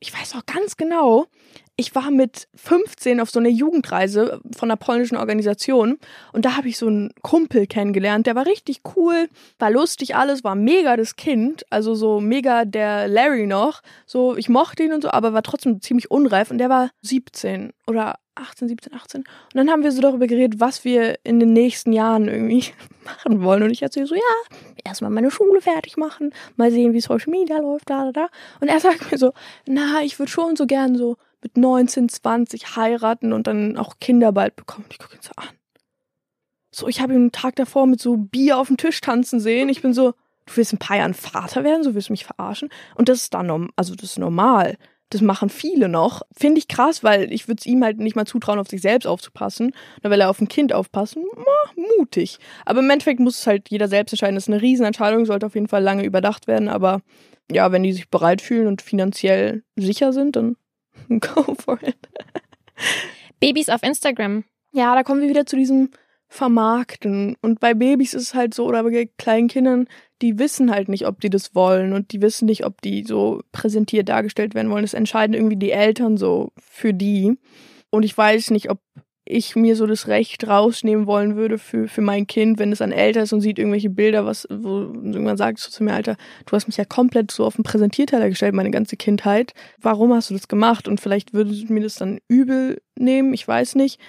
[0.00, 1.26] Ich weiß auch ganz genau,
[1.80, 5.98] ich war mit 15 auf so einer Jugendreise von einer polnischen Organisation
[6.32, 9.28] und da habe ich so einen Kumpel kennengelernt, der war richtig cool,
[9.60, 14.48] war lustig alles, war mega das Kind, also so mega der Larry noch, so ich
[14.48, 18.68] mochte ihn und so, aber war trotzdem ziemlich unreif und der war 17 oder 18,
[18.68, 19.20] 17, 18.
[19.20, 22.64] Und dann haben wir so darüber geredet, was wir in den nächsten Jahren irgendwie
[23.04, 23.62] machen wollen.
[23.62, 27.58] Und ich erzähle so, ja, erstmal meine Schule fertig machen, mal sehen, wie Social Media
[27.58, 28.28] läuft, da, da, da.
[28.60, 29.32] Und er sagt mir so,
[29.66, 34.32] na, ich würde schon so gern so mit 19, 20 heiraten und dann auch Kinder
[34.32, 34.86] bald bekommen.
[34.90, 35.48] Ich gucke ihn so an.
[36.70, 39.68] So, ich habe ihn einen Tag davor mit so Bier auf dem Tisch tanzen sehen.
[39.68, 40.12] Ich bin so,
[40.46, 42.68] du willst ein paar Jahren Vater werden, so willst du mich verarschen.
[42.94, 44.76] Und das ist dann, also das ist normal.
[45.10, 46.22] Das machen viele noch.
[46.36, 49.06] Finde ich krass, weil ich würde es ihm halt nicht mal zutrauen, auf sich selbst
[49.06, 49.72] aufzupassen.
[50.02, 51.24] Nur weil er auf ein Kind aufpassen,
[51.98, 52.38] mutig.
[52.66, 54.34] Aber im Endeffekt muss es halt jeder selbst entscheiden.
[54.34, 56.68] Das ist eine Riesenentscheidung, sollte auf jeden Fall lange überdacht werden.
[56.68, 57.00] Aber
[57.50, 60.56] ja, wenn die sich bereit fühlen und finanziell sicher sind, dann
[61.08, 61.96] go for it.
[63.40, 64.44] Babys auf Instagram.
[64.72, 65.90] Ja, da kommen wir wieder zu diesem
[66.28, 67.36] Vermarkten.
[67.40, 69.88] Und bei Babys ist es halt so, oder bei kleinen Kindern,
[70.22, 73.42] die wissen halt nicht, ob die das wollen und die wissen nicht, ob die so
[73.52, 74.82] präsentiert dargestellt werden wollen.
[74.82, 77.36] Das entscheiden irgendwie die Eltern so für die.
[77.90, 78.80] Und ich weiß nicht, ob
[79.30, 82.92] ich mir so das Recht rausnehmen wollen würde für, für mein Kind, wenn es an
[82.92, 86.52] älter ist und sieht irgendwelche Bilder, was, wo irgendwann sagt so zu mir, Alter, du
[86.52, 89.52] hast mich ja komplett so auf den Präsentierteller gestellt, meine ganze Kindheit.
[89.80, 90.88] Warum hast du das gemacht?
[90.88, 94.00] Und vielleicht würde mir das dann übel nehmen, ich weiß nicht.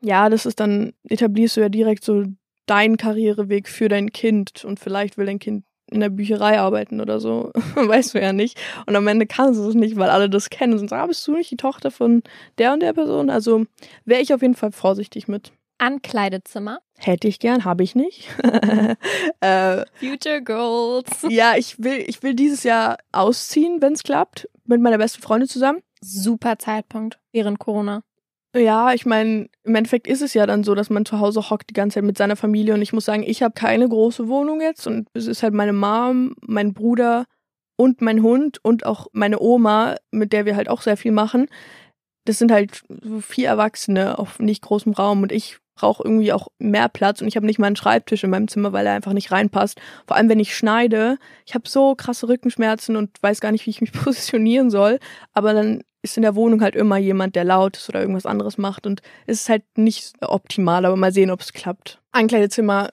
[0.00, 2.24] Ja, das ist dann, etablierst du ja direkt so
[2.66, 7.20] deinen Karriereweg für dein Kind und vielleicht will dein Kind in der Bücherei arbeiten oder
[7.20, 7.52] so.
[7.74, 8.60] weißt du ja nicht.
[8.86, 11.26] Und am Ende kannst du es nicht, weil alle das kennen und sagen, ah, bist
[11.26, 12.22] du nicht die Tochter von
[12.58, 13.30] der und der Person?
[13.30, 13.64] Also
[14.04, 15.52] wäre ich auf jeden Fall vorsichtig mit.
[15.78, 16.80] Ankleidezimmer.
[16.96, 18.28] Hätte ich gern, habe ich nicht.
[19.40, 21.26] äh, Future Goals.
[21.28, 25.48] ja, ich will, ich will dieses Jahr ausziehen, wenn es klappt, mit meiner besten Freundin
[25.48, 25.82] zusammen.
[26.00, 28.02] Super Zeitpunkt während Corona.
[28.56, 31.70] Ja, ich meine, im Endeffekt ist es ja dann so, dass man zu Hause hockt
[31.70, 34.60] die ganze Zeit mit seiner Familie und ich muss sagen, ich habe keine große Wohnung
[34.60, 37.24] jetzt und es ist halt meine Mom, mein Bruder
[37.76, 41.48] und mein Hund und auch meine Oma, mit der wir halt auch sehr viel machen.
[42.26, 46.46] Das sind halt so vier Erwachsene auf nicht großem Raum und ich brauche irgendwie auch
[46.58, 49.14] mehr Platz und ich habe nicht mal einen Schreibtisch in meinem Zimmer, weil er einfach
[49.14, 49.80] nicht reinpasst.
[50.06, 51.18] Vor allem, wenn ich schneide.
[51.44, 55.00] Ich habe so krasse Rückenschmerzen und weiß gar nicht, wie ich mich positionieren soll.
[55.32, 58.58] Aber dann ist in der Wohnung halt immer jemand, der laut ist oder irgendwas anderes
[58.58, 61.98] macht und es ist halt nicht optimal, aber mal sehen, ob es klappt.
[62.12, 62.90] Ein Kleidezimmer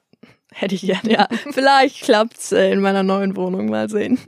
[0.52, 1.28] hätte ich gerne, ja.
[1.52, 4.18] Vielleicht klappt's äh, in meiner neuen Wohnung, mal sehen.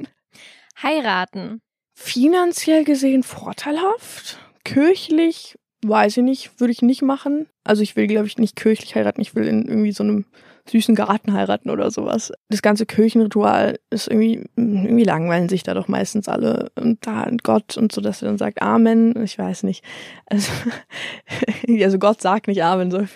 [0.82, 1.60] Heiraten.
[1.96, 4.38] Finanziell gesehen vorteilhaft.
[4.64, 7.46] Kirchlich, weiß ich nicht, würde ich nicht machen.
[7.64, 9.20] Also ich will, glaube ich, nicht kirchlich heiraten.
[9.20, 10.26] Ich will in irgendwie so einem
[10.68, 12.32] süßen Garten heiraten oder sowas.
[12.48, 17.76] Das ganze Kirchenritual ist irgendwie, irgendwie langweilen sich da doch meistens alle und da Gott
[17.76, 19.22] und so, dass er dann sagt Amen.
[19.22, 19.84] Ich weiß nicht.
[20.26, 20.50] Also,
[21.82, 23.06] also Gott sagt nicht Amen, so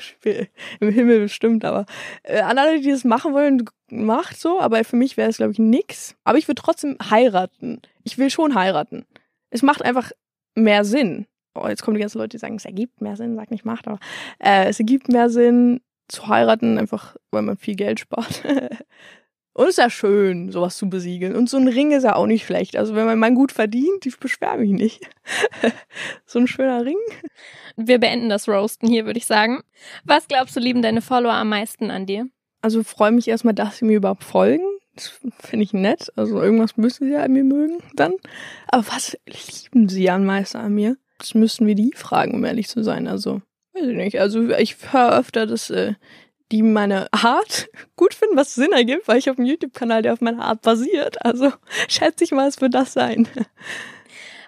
[0.81, 1.87] im Himmel bestimmt, aber
[2.23, 5.53] äh, an alle, die das machen wollen, macht so, aber für mich wäre es, glaube
[5.53, 6.17] ich, nix.
[6.25, 7.81] Aber ich würde trotzdem heiraten.
[8.05, 9.07] Ich will schon heiraten.
[9.51, 10.13] Es macht einfach
[10.55, 11.27] mehr Sinn.
[11.55, 13.89] Oh, jetzt kommen die ganzen Leute, die sagen, es ergibt mehr Sinn, sag nicht macht,
[13.89, 13.99] aber
[14.39, 18.43] äh, es ergibt mehr Sinn, zu heiraten, einfach weil man viel Geld spart.
[19.59, 21.35] Und es ist ja schön, sowas zu besiegeln.
[21.35, 22.77] Und so ein Ring ist ja auch nicht schlecht.
[22.77, 25.11] Also wenn man mal gut verdient, ich beschwere mich nicht.
[26.27, 26.97] so ein schöner Ring.
[27.77, 29.65] Wir beenden das Roasten hier, würde ich sagen.
[30.05, 32.29] Was glaubst du, lieben deine Follower am meisten an dir?
[32.63, 34.63] Also freue mich erstmal, dass sie mir überhaupt folgen.
[34.95, 35.09] Das
[35.41, 36.13] finde ich nett.
[36.15, 38.15] Also irgendwas müssen sie ja an mir mögen dann.
[38.69, 40.97] Aber was lieben sie am meisten an mir?
[41.19, 43.09] Das müssten wir die fragen, um ehrlich zu sein.
[43.09, 43.43] Also
[43.79, 44.21] Weiß ich nicht.
[44.21, 45.95] Also ich höre öfter, dass äh,
[46.51, 50.21] die meine Art gut finden, was Sinn ergibt, weil ich habe einen YouTube-Kanal, der auf
[50.21, 51.25] meiner Art basiert.
[51.25, 51.53] Also
[51.89, 53.29] schätze ich mal, es wird das sein.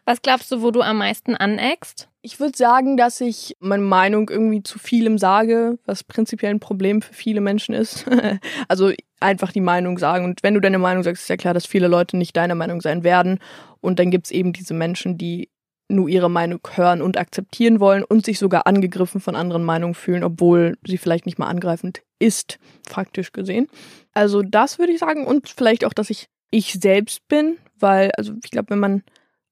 [0.06, 2.08] Was glaubst du, wo du am meisten aneckst?
[2.22, 7.00] Ich würde sagen, dass ich meine Meinung irgendwie zu vielem sage, was prinzipiell ein Problem
[7.00, 8.06] für viele Menschen ist.
[8.68, 10.24] also einfach die Meinung sagen.
[10.24, 12.80] Und wenn du deine Meinung sagst, ist ja klar, dass viele Leute nicht deiner Meinung
[12.80, 13.38] sein werden.
[13.80, 15.48] Und dann gibt's eben diese Menschen, die
[15.90, 20.24] nur ihre Meinung hören und akzeptieren wollen und sich sogar angegriffen von anderen Meinungen fühlen,
[20.24, 23.68] obwohl sie vielleicht nicht mal angreifend ist, faktisch gesehen.
[24.12, 28.34] Also das würde ich sagen und vielleicht auch, dass ich ich selbst bin, weil, also
[28.44, 29.02] ich glaube, wenn man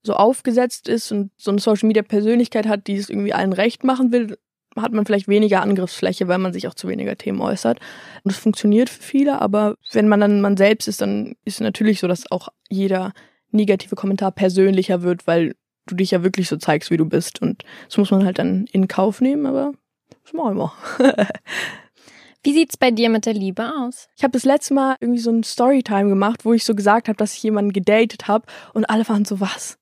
[0.03, 3.85] so aufgesetzt ist und so eine Social Media Persönlichkeit hat, die es irgendwie allen recht
[3.85, 4.37] machen will,
[4.77, 7.79] hat man vielleicht weniger Angriffsfläche, weil man sich auch zu weniger Themen äußert.
[8.23, 11.61] Und das funktioniert für viele, aber wenn man dann man selbst ist, dann ist es
[11.61, 13.13] natürlich so, dass auch jeder
[13.51, 15.55] negative Kommentar persönlicher wird, weil
[15.91, 17.43] du dich ja wirklich so zeigst, wie du bist.
[17.43, 19.73] Und das muss man halt dann in Kauf nehmen, aber
[20.25, 20.73] das machen wir.
[22.45, 24.09] Wie sieht's bei dir mit der Liebe aus?
[24.17, 27.17] Ich habe das letzte Mal irgendwie so ein Storytime gemacht, wo ich so gesagt habe,
[27.17, 29.79] dass ich jemanden gedatet habe und alle waren so, was?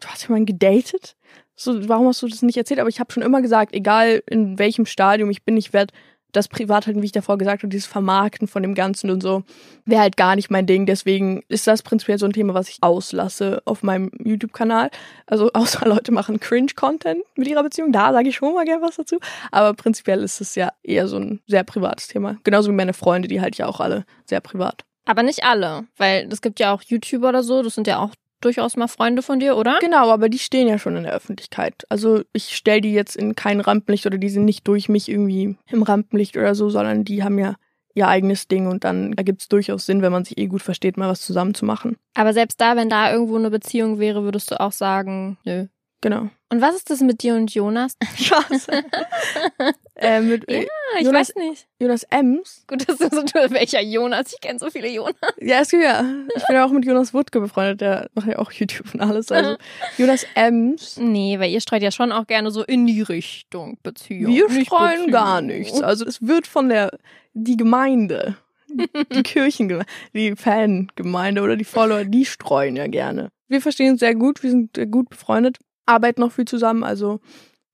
[0.00, 1.16] Du hast jemanden gedatet?
[1.54, 2.80] So, warum hast du das nicht erzählt?
[2.80, 5.94] Aber ich habe schon immer gesagt, egal in welchem Stadium ich bin, ich werde
[6.32, 9.42] das privat halt, wie ich davor gesagt habe, dieses Vermarkten von dem Ganzen und so,
[9.84, 10.86] wäre halt gar nicht mein Ding.
[10.86, 14.90] Deswegen ist das prinzipiell so ein Thema, was ich auslasse auf meinem YouTube-Kanal.
[15.26, 18.96] Also außer Leute machen Cringe-Content mit ihrer Beziehung, da sage ich schon mal gerne was
[18.96, 19.18] dazu.
[19.50, 22.36] Aber prinzipiell ist es ja eher so ein sehr privates Thema.
[22.44, 24.84] Genauso wie meine Freunde, die halt ja auch alle sehr privat.
[25.06, 28.10] Aber nicht alle, weil es gibt ja auch YouTuber oder so, das sind ja auch
[28.40, 29.78] durchaus mal Freunde von dir, oder?
[29.80, 31.84] Genau, aber die stehen ja schon in der Öffentlichkeit.
[31.88, 35.56] Also ich stelle die jetzt in kein Rampenlicht oder die sind nicht durch mich irgendwie
[35.70, 37.56] im Rampenlicht oder so, sondern die haben ja
[37.94, 40.96] ihr eigenes Ding und dann ergibt es durchaus Sinn, wenn man sich eh gut versteht,
[40.96, 41.96] mal was zusammen zu machen.
[42.14, 45.66] Aber selbst da, wenn da irgendwo eine Beziehung wäre, würdest du auch sagen, nö.
[46.02, 46.30] Genau.
[46.48, 47.96] Und was ist das mit dir und Jonas?
[48.16, 48.68] Spaß.
[49.96, 50.62] äh, mit, ja,
[50.98, 51.66] ich Jonas, weiß nicht.
[51.78, 52.64] Jonas Ems.
[52.66, 54.32] Gut, dass du so welcher Jonas?
[54.32, 55.14] Ich kenne so viele Jonas.
[55.40, 56.02] Ja, es gibt ja.
[56.34, 59.30] Ich bin ja auch mit Jonas Wutke befreundet, der macht ja auch YouTube und alles.
[59.30, 59.56] Also
[59.98, 60.96] Jonas Ems.
[60.96, 64.32] Nee, weil ihr streut ja schon auch gerne so in die Richtung Beziehung.
[64.32, 65.12] Wir streuen Beziehung.
[65.12, 65.82] gar nichts.
[65.82, 66.98] Also es wird von der
[67.34, 68.36] die Gemeinde,
[68.68, 73.30] die Kirchengemeinde, die Fangemeinde oder die Follower, die streuen ja gerne.
[73.48, 77.20] Wir verstehen uns sehr gut, wir sind gut befreundet arbeiten noch viel zusammen, also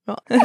[0.07, 0.15] ja.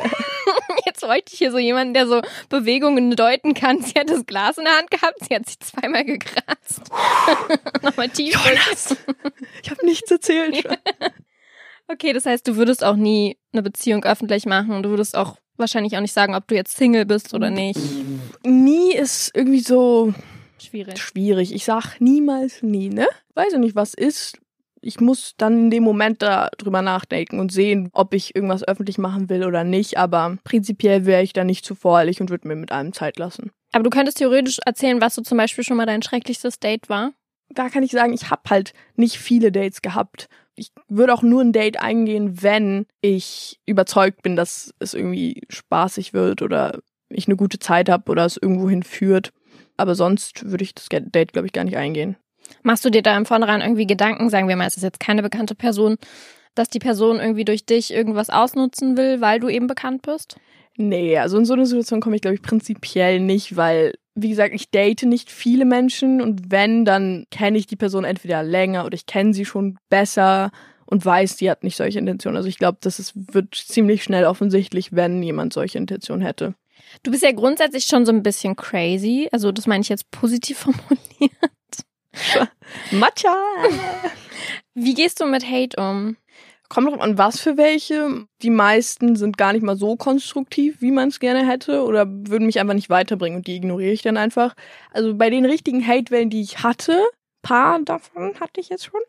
[0.84, 3.80] Jetzt wollte ich hier so jemanden, der so Bewegungen deuten kann.
[3.80, 6.82] Sie hat das Glas in der Hand gehabt, sie hat sich zweimal gekratzt.
[7.82, 8.34] Nochmal tief.
[8.34, 8.96] Jonas,
[9.62, 10.66] ich habe nichts erzählt.
[11.88, 14.82] okay, das heißt, du würdest auch nie eine Beziehung öffentlich machen.
[14.82, 17.78] Du würdest auch wahrscheinlich auch nicht sagen, ob du jetzt Single bist oder nicht.
[18.42, 20.12] Nie ist irgendwie so
[20.58, 20.98] Schwierig.
[20.98, 21.54] schwierig.
[21.54, 23.06] Ich sag niemals nie, ne?
[23.34, 24.38] Weiß ich nicht, was ist.
[24.84, 28.98] Ich muss dann in dem Moment da drüber nachdenken und sehen, ob ich irgendwas öffentlich
[28.98, 29.96] machen will oder nicht.
[29.96, 33.52] Aber prinzipiell wäre ich da nicht zu voreilig und würde mir mit allem Zeit lassen.
[33.72, 37.12] Aber du könntest theoretisch erzählen, was so zum Beispiel schon mal dein schrecklichstes Date war.
[37.48, 40.28] Da kann ich sagen, ich habe halt nicht viele Dates gehabt.
[40.56, 46.12] Ich würde auch nur ein Date eingehen, wenn ich überzeugt bin, dass es irgendwie spaßig
[46.12, 49.32] wird oder ich eine gute Zeit habe oder es irgendwo hinführt.
[49.76, 52.16] Aber sonst würde ich das Date, glaube ich, gar nicht eingehen.
[52.62, 55.22] Machst du dir da im Vornherein irgendwie Gedanken, sagen wir mal, es ist jetzt keine
[55.22, 55.96] bekannte Person,
[56.54, 60.36] dass die Person irgendwie durch dich irgendwas ausnutzen will, weil du eben bekannt bist?
[60.76, 64.54] Nee, also in so eine Situation komme ich, glaube ich, prinzipiell nicht, weil, wie gesagt,
[64.54, 68.94] ich date nicht viele Menschen und wenn, dann kenne ich die Person entweder länger oder
[68.94, 70.50] ich kenne sie schon besser
[70.86, 72.36] und weiß, die hat nicht solche Intentionen.
[72.36, 76.54] Also ich glaube, das ist, wird ziemlich schnell offensichtlich, wenn jemand solche Intentionen hätte.
[77.02, 79.28] Du bist ja grundsätzlich schon so ein bisschen crazy.
[79.32, 81.32] Also das meine ich jetzt positiv formuliert.
[82.90, 83.36] Matcha!
[84.74, 86.16] Wie gehst du mit Hate um?
[86.68, 88.26] Kommt drauf an, was für welche.
[88.40, 92.46] Die meisten sind gar nicht mal so konstruktiv, wie man es gerne hätte, oder würden
[92.46, 94.54] mich einfach nicht weiterbringen und die ignoriere ich dann einfach.
[94.90, 97.02] Also bei den richtigen Hate-Wellen, die ich hatte,
[97.42, 99.00] paar davon hatte ich jetzt schon,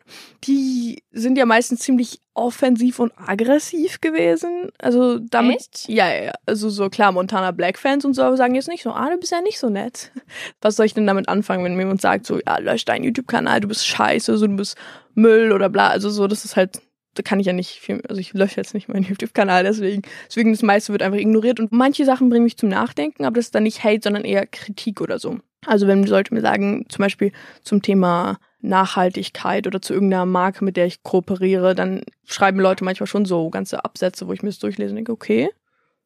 [0.44, 4.70] die sind ja meistens ziemlich offensiv und aggressiv gewesen.
[4.78, 5.56] Also damit.
[5.56, 5.88] Echt?
[5.88, 6.32] Ja, ja, ja.
[6.46, 9.32] Also so klar, Montana Black Fans und so sagen jetzt nicht so, ah, du bist
[9.32, 10.10] ja nicht so nett.
[10.60, 13.60] Was soll ich denn damit anfangen, wenn mir jemand sagt, so, ja, lösch deinen YouTube-Kanal,
[13.60, 14.76] du bist scheiße, so, du bist
[15.14, 15.88] Müll oder bla.
[15.88, 16.80] Also so, das ist halt
[17.14, 20.52] da kann ich ja nicht viel, also ich lösche jetzt nicht meinen YouTube-Kanal, deswegen, deswegen
[20.52, 23.54] das meiste wird einfach ignoriert und manche Sachen bringen mich zum Nachdenken, aber das ist
[23.54, 25.38] dann nicht Hate, sondern eher Kritik oder so.
[25.66, 30.76] Also wenn Leute mir sagen, zum Beispiel zum Thema Nachhaltigkeit oder zu irgendeiner Marke, mit
[30.76, 34.58] der ich kooperiere, dann schreiben Leute manchmal schon so ganze Absätze, wo ich mir das
[34.58, 35.50] durchlese und denke, okay,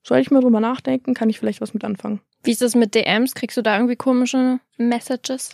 [0.03, 2.21] soll ich mal drüber nachdenken, kann ich vielleicht was mit anfangen.
[2.42, 3.35] Wie ist es mit DMs?
[3.35, 5.53] Kriegst du da irgendwie komische Messages?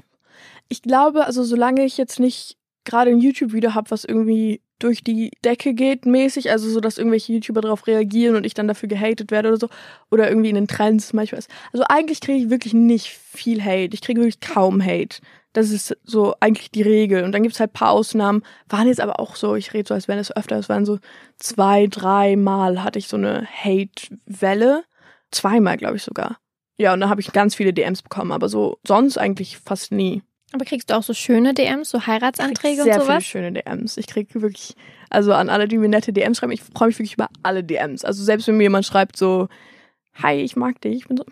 [0.69, 5.31] Ich glaube, also solange ich jetzt nicht gerade ein YouTube-Video habe, was irgendwie durch die
[5.45, 9.31] Decke geht mäßig, also so, dass irgendwelche YouTuber darauf reagieren und ich dann dafür gehatet
[9.31, 9.69] werde oder so,
[10.11, 11.51] oder irgendwie in den Trends manchmal ist.
[11.73, 13.95] Also eigentlich kriege ich wirklich nicht viel Hate.
[13.95, 15.21] Ich kriege wirklich kaum Hate.
[15.55, 17.23] Das ist so eigentlich die Regel.
[17.25, 18.43] Und dann gibt's halt paar Ausnahmen.
[18.69, 20.99] Waren jetzt aber auch so, ich rede so, als wenn es öfter, es waren so
[21.39, 24.85] zwei, drei Mal hatte ich so eine Hate-Welle.
[25.31, 26.39] Zweimal, glaube ich sogar.
[26.77, 30.23] Ja, und dann habe ich ganz viele DMs bekommen, aber so sonst eigentlich fast nie.
[30.53, 33.25] Aber kriegst du auch so schöne DMs, so Heiratsanträge sehr und sowas?
[33.25, 33.97] viele schöne DMs.
[33.97, 34.75] Ich kriege wirklich,
[35.09, 38.05] also an alle, die mir nette DMs schreiben, ich freue mich wirklich über alle DMs.
[38.05, 39.49] Also selbst wenn mir jemand schreibt so,
[40.15, 41.25] hi, ich mag dich, ich bin so,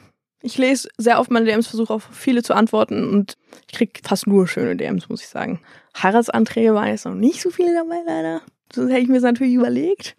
[0.42, 3.37] ich lese sehr oft meine DMs, versuche auf viele zu antworten und
[3.70, 5.61] ich kriege fast nur schöne DMs, muss ich sagen.
[6.00, 8.42] Heiratsanträge waren jetzt noch nicht so viele dabei, leider.
[8.74, 10.16] Sonst hätte ich mir das natürlich überlegt.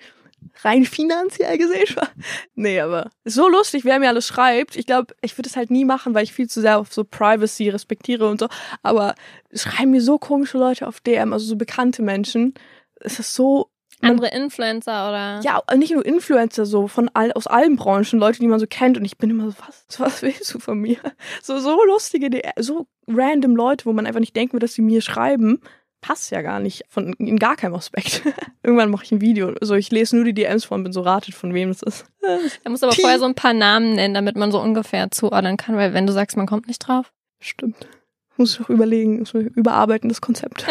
[0.61, 1.95] Rein finanziell gesehen.
[2.55, 4.75] Nee, aber ist so lustig, wer mir alles schreibt.
[4.75, 7.03] Ich glaube, ich würde es halt nie machen, weil ich viel zu sehr auf so
[7.03, 8.47] Privacy respektiere und so.
[8.83, 9.15] Aber
[9.51, 12.53] schreiben mir so komische Leute auf DM, also so bekannte Menschen.
[12.99, 13.69] Es ist so
[14.03, 15.39] Andere Influencer oder?
[15.43, 18.97] ja, nicht nur Influencer, so von all, aus allen Branchen, Leute, die man so kennt.
[18.97, 20.97] Und ich bin immer so, was, was willst du von mir?
[21.41, 25.01] So, so lustige, so random Leute, wo man einfach nicht denken würde, dass sie mir
[25.01, 25.61] schreiben.
[26.01, 28.23] Passt ja gar nicht, von, in gar keinem Aspekt.
[28.63, 29.53] Irgendwann mache ich ein Video.
[29.61, 32.05] Also ich lese nur die DMs vor und bin so ratet, von wem das ist.
[32.63, 35.57] Da musst du aber vorher so ein paar Namen nennen, damit man so ungefähr zuordnen
[35.57, 37.11] kann, weil wenn du sagst, man kommt nicht drauf.
[37.39, 37.87] Stimmt.
[38.37, 40.65] Muss ich auch überlegen, muss ich überarbeiten, das Konzept.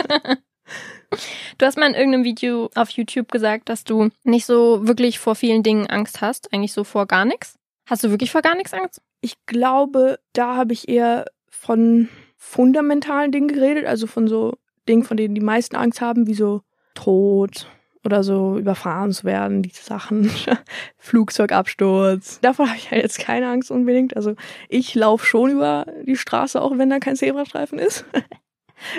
[1.59, 5.35] Du hast mal in irgendeinem Video auf YouTube gesagt, dass du nicht so wirklich vor
[5.35, 7.59] vielen Dingen Angst hast, eigentlich so vor gar nichts.
[7.87, 9.01] Hast du wirklich vor gar nichts Angst?
[9.21, 14.55] Ich glaube, da habe ich eher von fundamentalen Dingen geredet, also von so
[14.89, 16.63] Dingen, von denen die meisten Angst haben, wie so
[16.95, 17.69] Tod
[18.05, 20.31] oder so überfahren zu werden, diese Sachen,
[20.99, 22.41] Flugzeugabsturz.
[22.41, 24.17] Davon habe ich ja jetzt keine Angst unbedingt.
[24.17, 24.35] Also
[24.69, 28.05] ich laufe schon über die Straße, auch wenn da kein Zebrastreifen ist.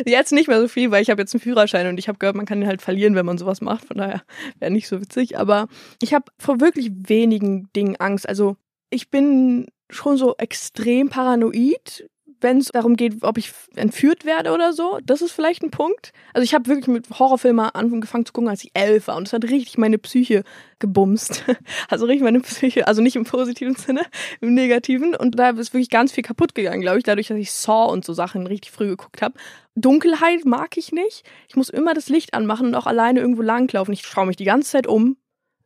[0.06, 2.36] Jetzt nicht mehr so viel, weil ich habe jetzt einen Führerschein und ich habe gehört,
[2.36, 3.86] man kann den halt verlieren, wenn man sowas macht.
[3.86, 4.24] Von daher
[4.60, 5.38] wäre nicht so witzig.
[5.38, 5.68] Aber
[6.02, 8.28] ich habe vor wirklich wenigen Dingen Angst.
[8.28, 8.58] Also
[8.90, 12.10] ich bin schon so extrem paranoid,
[12.44, 15.00] wenn es darum geht, ob ich entführt werde oder so.
[15.04, 16.12] Das ist vielleicht ein Punkt.
[16.34, 19.18] Also ich habe wirklich mit Horrorfilmen angefangen zu gucken, als ich elf war.
[19.18, 20.44] Und es hat richtig meine Psyche
[20.80, 21.44] gebumst.
[21.90, 24.02] Also richtig meine Psyche, also nicht im positiven Sinne,
[24.42, 25.16] im negativen.
[25.16, 28.04] Und da ist wirklich ganz viel kaputt gegangen, glaube ich, dadurch, dass ich Saw und
[28.04, 29.36] so Sachen richtig früh geguckt habe.
[29.76, 31.24] Dunkelheit mag ich nicht.
[31.48, 33.94] Ich muss immer das Licht anmachen und auch alleine irgendwo langlaufen.
[33.94, 35.18] Ich schaue mich die ganze Zeit um.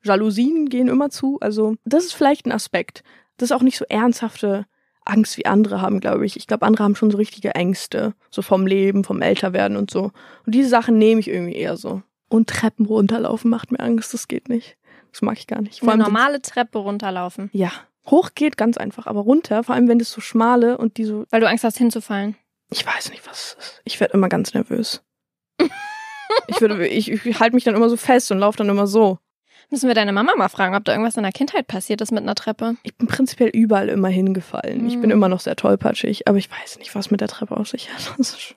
[0.03, 1.37] Jalousien gehen immer zu.
[1.39, 3.03] Also das ist vielleicht ein Aspekt.
[3.37, 4.65] Das ist auch nicht so ernsthafte
[5.09, 6.37] Angst wie andere haben, glaube ich.
[6.37, 8.13] Ich glaube, andere haben schon so richtige Ängste.
[8.29, 10.11] So vom Leben, vom Älterwerden und so.
[10.45, 12.01] Und diese Sachen nehme ich irgendwie eher so.
[12.29, 14.13] Und Treppen runterlaufen macht mir Angst.
[14.13, 14.77] Das geht nicht.
[15.11, 15.81] Das mag ich gar nicht.
[15.81, 17.71] Eine allem, normale Treppe runterlaufen, ja.
[18.09, 21.25] Hoch geht ganz einfach, aber runter, vor allem wenn das so schmale und die so,
[21.29, 22.35] weil du Angst hast hinzufallen.
[22.69, 23.81] Ich weiß nicht, was es ist.
[23.83, 25.01] Ich werde immer ganz nervös.
[26.47, 29.19] ich würde, ich, ich halte mich dann immer so fest und laufe dann immer so.
[29.69, 32.23] Müssen wir deine Mama mal fragen, ob da irgendwas in der Kindheit passiert ist mit
[32.23, 32.77] einer Treppe?
[32.83, 34.87] Ich bin prinzipiell überall immer hingefallen.
[34.87, 35.11] Ich bin Mhm.
[35.11, 38.13] immer noch sehr tollpatschig, aber ich weiß nicht, was mit der Treppe auf sich hat.
[38.19, 38.55] Ist,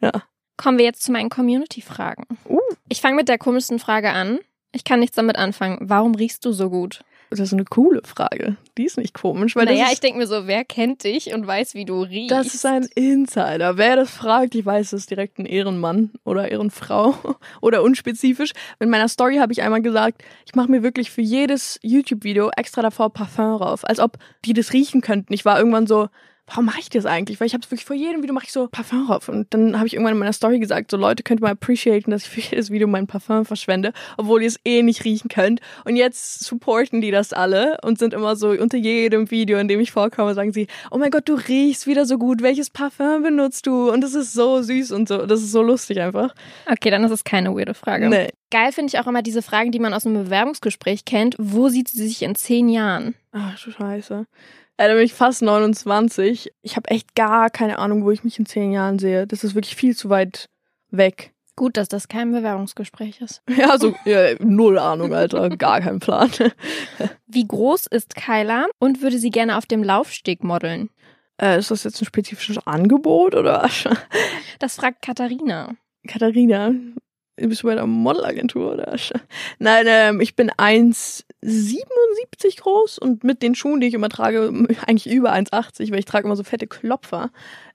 [0.00, 0.12] ja.
[0.58, 2.24] Kommen wir jetzt zu meinen Community-Fragen.
[2.46, 2.58] Uh.
[2.90, 4.38] Ich fange mit der komischsten Frage an.
[4.72, 5.78] Ich kann nichts damit anfangen.
[5.80, 7.02] Warum riechst du so gut?
[7.30, 8.56] Das ist eine coole Frage.
[8.76, 11.32] Die ist nicht komisch, weil naja, das, ich ist, denke mir so, wer kennt dich
[11.32, 12.32] und weiß, wie du riechst?
[12.32, 13.76] das ist ein Insider.
[13.76, 17.14] Wer das fragt, ich weiß, das ist direkt ein Ehrenmann oder Ehrenfrau
[17.60, 18.50] oder unspezifisch.
[18.80, 22.82] In meiner Story habe ich einmal gesagt, ich mache mir wirklich für jedes YouTube-Video extra
[22.82, 25.32] davor Parfum rauf, als ob die das riechen könnten.
[25.32, 26.08] Ich war irgendwann so,
[26.50, 27.40] warum mache ich das eigentlich?
[27.40, 29.28] Weil ich habe es wirklich vor jedem Video mache ich so Parfum rauf.
[29.28, 32.24] Und dann habe ich irgendwann in meiner Story gesagt, so Leute könnt mal appreciaten, dass
[32.24, 35.60] ich für jedes Video mein Parfum verschwende, obwohl ihr es eh nicht riechen könnt.
[35.84, 39.80] Und jetzt supporten die das alle und sind immer so unter jedem Video, in dem
[39.80, 43.66] ich vorkomme, sagen sie, oh mein Gott, du riechst wieder so gut, welches Parfum benutzt
[43.66, 43.90] du?
[43.90, 46.34] Und das ist so süß und so, das ist so lustig einfach.
[46.66, 48.08] Okay, dann ist es keine weirde Frage.
[48.08, 48.28] Nee.
[48.50, 51.36] Geil finde ich auch immer diese Fragen, die man aus einem Bewerbungsgespräch kennt.
[51.38, 53.14] Wo sieht sie sich in zehn Jahren?
[53.30, 54.26] Ach du Scheiße.
[54.80, 56.52] Äh, da bin ich fast 29.
[56.62, 59.26] Ich habe echt gar keine Ahnung, wo ich mich in zehn Jahren sehe.
[59.26, 60.48] Das ist wirklich viel zu weit
[60.90, 61.34] weg.
[61.54, 63.42] Gut, dass das kein Bewerbungsgespräch ist.
[63.54, 65.50] Ja, so ja, null Ahnung, Alter.
[65.50, 66.30] Gar kein Plan.
[67.26, 70.88] Wie groß ist Kyla und würde sie gerne auf dem Laufsteg modeln?
[71.36, 73.68] Äh, ist das jetzt ein spezifisches Angebot oder?
[74.60, 75.74] Das fragt Katharina.
[76.08, 76.72] Katharina,
[77.48, 78.96] bist du bei der Modelagentur oder?
[79.58, 84.48] Nein, ähm, ich bin 1,77 groß und mit den Schuhen, die ich immer trage,
[84.86, 87.30] eigentlich über 1,80, weil ich trage immer so fette Klopfer.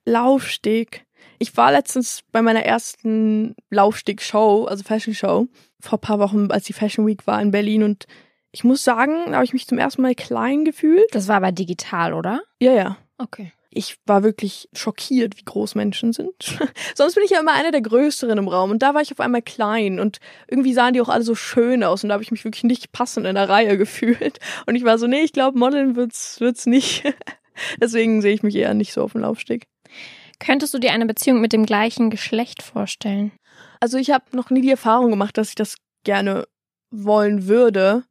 [0.06, 1.06] Laufsteg.
[1.40, 5.48] Ich war letztens bei meiner ersten Laufsteg-Show, also Fashion-Show,
[5.80, 8.06] vor ein paar Wochen, als die Fashion Week war in Berlin und
[8.52, 11.04] ich muss sagen, da habe ich mich zum ersten Mal klein gefühlt.
[11.12, 12.42] Das war aber digital, oder?
[12.62, 12.98] Ja, ja.
[13.18, 13.52] Okay.
[13.76, 16.58] Ich war wirklich schockiert, wie groß Menschen sind.
[16.96, 19.20] Sonst bin ich ja immer eine der Größeren im Raum und da war ich auf
[19.20, 22.32] einmal klein und irgendwie sahen die auch alle so schön aus und da habe ich
[22.32, 25.60] mich wirklich nicht passend in der Reihe gefühlt und ich war so, nee, ich glaube,
[25.60, 27.04] Modeln wird's wird's nicht.
[27.82, 29.68] Deswegen sehe ich mich eher nicht so auf dem Laufsteg.
[30.40, 33.32] Könntest du dir eine Beziehung mit dem gleichen Geschlecht vorstellen?
[33.80, 36.48] Also ich habe noch nie die Erfahrung gemacht, dass ich das gerne
[36.92, 38.04] wollen würde.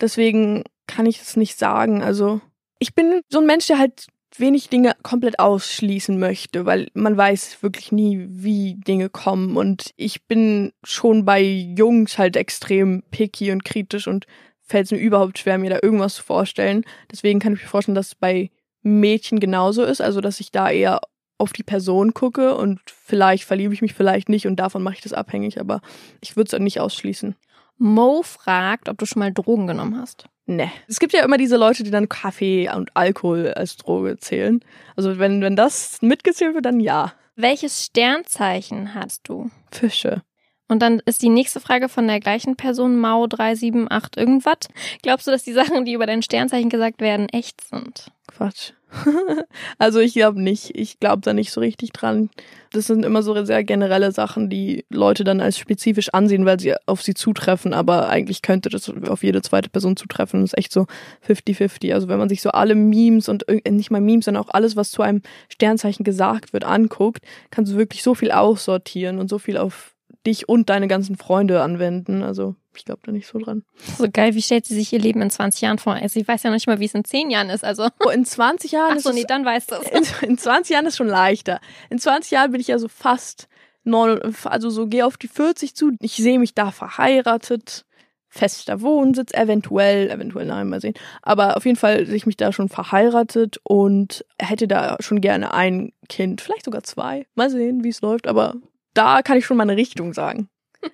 [0.00, 2.02] Deswegen kann ich das nicht sagen.
[2.02, 2.40] Also
[2.78, 4.06] ich bin so ein Mensch, der halt
[4.40, 9.56] wenig Dinge komplett ausschließen möchte, weil man weiß wirklich nie, wie Dinge kommen.
[9.56, 14.26] Und ich bin schon bei Jungs halt extrem picky und kritisch und
[14.60, 16.84] fällt es mir überhaupt schwer, mir da irgendwas zu vorstellen.
[17.10, 18.50] Deswegen kann ich mir vorstellen, dass es bei
[18.82, 21.00] Mädchen genauso ist, also dass ich da eher
[21.38, 25.00] auf die Person gucke und vielleicht verliebe ich mich, vielleicht nicht und davon mache ich
[25.00, 25.80] das abhängig, aber
[26.20, 27.34] ich würde es nicht ausschließen.
[27.82, 30.26] Mo fragt, ob du schon mal Drogen genommen hast.
[30.46, 30.70] Ne.
[30.88, 34.60] Es gibt ja immer diese Leute, die dann Kaffee und Alkohol als Droge zählen.
[34.96, 37.12] Also wenn, wenn das mitgezählt wird, dann ja.
[37.34, 39.50] Welches Sternzeichen hast du?
[39.70, 40.22] Fische.
[40.68, 44.68] Und dann ist die nächste Frage von der gleichen Person, Mau378 irgendwas.
[45.02, 48.10] Glaubst du, dass die Sachen, die über dein Sternzeichen gesagt werden, echt sind?
[48.26, 48.72] Quatsch.
[49.78, 50.70] also ich glaube nicht.
[50.74, 52.30] Ich glaube da nicht so richtig dran.
[52.72, 56.74] Das sind immer so sehr generelle Sachen, die Leute dann als spezifisch ansehen, weil sie
[56.86, 57.74] auf sie zutreffen.
[57.74, 60.40] Aber eigentlich könnte das auf jede zweite Person zutreffen.
[60.40, 60.86] Das ist echt so
[61.26, 61.92] 50-50.
[61.94, 64.90] Also wenn man sich so alle Memes und nicht mal Memes, sondern auch alles, was
[64.90, 69.56] zu einem Sternzeichen gesagt wird, anguckt, kannst du wirklich so viel aussortieren und so viel
[69.56, 69.91] auf
[70.26, 72.22] dich und deine ganzen Freunde anwenden.
[72.22, 73.64] Also ich glaube da nicht so dran.
[73.98, 75.94] So geil, wie stellt sie sich ihr Leben in 20 Jahren vor?
[75.94, 77.64] Also ich weiß ja noch nicht mal, wie es in 10 Jahren ist.
[77.64, 79.88] Also, Oh, in 20 Jahren ach ist so, es nee, dann weißt du es.
[80.22, 81.60] in, in 20 Jahren ist schon leichter.
[81.90, 83.48] In 20 Jahren bin ich ja so fast
[83.84, 85.90] neun, also so gehe auf die 40 zu.
[86.00, 87.84] Ich sehe mich da verheiratet,
[88.28, 90.94] fester Wohnsitz, eventuell, eventuell nein, mal sehen.
[91.20, 95.52] Aber auf jeden Fall sehe ich mich da schon verheiratet und hätte da schon gerne
[95.52, 97.26] ein Kind, vielleicht sogar zwei.
[97.34, 98.26] Mal sehen, wie es läuft.
[98.28, 98.54] Aber
[98.94, 100.48] da kann ich schon mal eine Richtung sagen.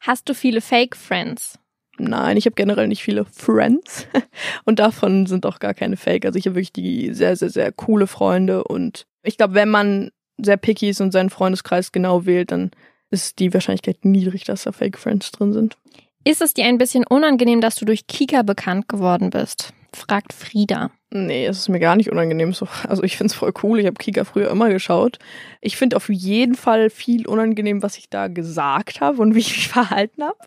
[0.00, 1.58] Hast du viele Fake-Friends?
[1.98, 4.06] Nein, ich habe generell nicht viele Friends
[4.64, 6.24] und davon sind auch gar keine Fake.
[6.24, 10.10] Also ich habe wirklich die sehr, sehr, sehr coole Freunde und ich glaube, wenn man
[10.38, 12.70] sehr picky ist und seinen Freundeskreis genau wählt, dann
[13.10, 15.76] ist die Wahrscheinlichkeit niedrig, dass da Fake Friends drin sind.
[16.24, 19.72] Ist es dir ein bisschen unangenehm, dass du durch Kika bekannt geworden bist?
[19.92, 20.90] Fragt Frieda.
[21.14, 22.54] Nee, es ist mir gar nicht unangenehm.
[22.54, 23.78] So, also ich find's voll cool.
[23.78, 25.18] Ich habe Kika früher immer geschaut.
[25.60, 29.54] Ich finde auf jeden Fall viel unangenehm, was ich da gesagt habe und wie ich
[29.54, 30.38] mich verhalten habe.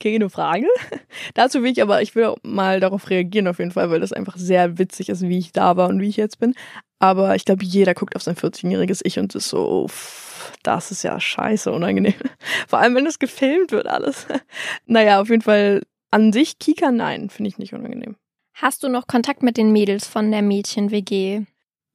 [0.00, 0.66] Keine Frage.
[1.34, 4.36] Dazu will ich aber, ich will mal darauf reagieren auf jeden Fall, weil das einfach
[4.38, 6.54] sehr witzig ist, wie ich da war und wie ich jetzt bin.
[7.00, 9.88] Aber ich glaube, jeder guckt auf sein 14-jähriges Ich und ist so,
[10.62, 12.14] das ist ja scheiße unangenehm.
[12.66, 14.26] Vor allem, wenn das gefilmt wird alles.
[14.86, 18.16] Naja, auf jeden Fall an sich Kika, nein, finde ich nicht unangenehm.
[18.54, 21.42] Hast du noch Kontakt mit den Mädels von der Mädchen-WG?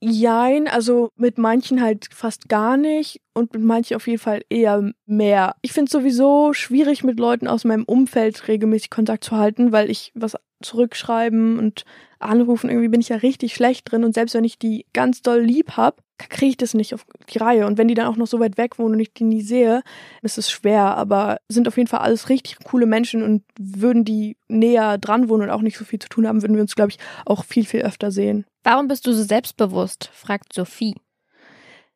[0.01, 4.91] Jein, also mit manchen halt fast gar nicht und mit manchen auf jeden Fall eher
[5.05, 5.55] mehr.
[5.61, 9.89] Ich finde es sowieso schwierig, mit Leuten aus meinem Umfeld regelmäßig Kontakt zu halten, weil
[9.89, 11.85] ich was zurückschreiben und
[12.19, 15.39] anrufen, irgendwie bin ich ja richtig schlecht drin und selbst wenn ich die ganz doll
[15.39, 17.65] lieb hab, kriege ich das nicht auf die Reihe.
[17.65, 19.81] Und wenn die dann auch noch so weit weg wohnen und ich die nie sehe,
[20.21, 20.97] ist es schwer.
[20.97, 25.43] Aber sind auf jeden Fall alles richtig coole Menschen und würden die näher dran wohnen
[25.43, 27.65] und auch nicht so viel zu tun haben, würden wir uns, glaube ich, auch viel,
[27.65, 28.45] viel öfter sehen.
[28.63, 30.09] Warum bist du so selbstbewusst?
[30.13, 30.95] fragt Sophie.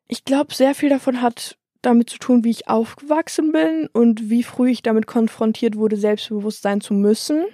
[0.08, 4.42] Ich glaube, sehr viel davon hat damit zu tun, wie ich aufgewachsen bin und wie
[4.42, 7.44] früh ich damit konfrontiert wurde, selbstbewusst sein zu müssen.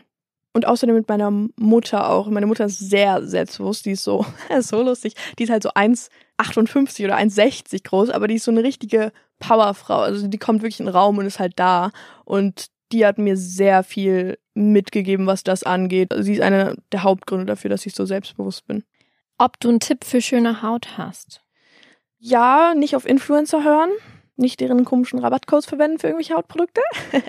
[0.52, 2.28] Und außerdem mit meiner Mutter auch.
[2.28, 3.86] Meine Mutter ist sehr selbstbewusst.
[3.86, 4.26] Die ist so,
[4.60, 5.14] so lustig.
[5.38, 5.70] Die ist halt so
[6.40, 9.98] 1,58 oder 1,60 groß, aber die ist so eine richtige Powerfrau.
[9.98, 11.90] Also die kommt wirklich in den Raum und ist halt da.
[12.24, 16.12] Und die hat mir sehr viel mitgegeben, was das angeht.
[16.12, 18.84] Also sie ist einer der Hauptgründe dafür, dass ich so selbstbewusst bin.
[19.38, 21.42] Ob du einen Tipp für schöne Haut hast?
[22.18, 23.90] Ja, nicht auf Influencer hören
[24.40, 26.80] nicht deren komischen Rabattcodes verwenden für irgendwelche Hautprodukte.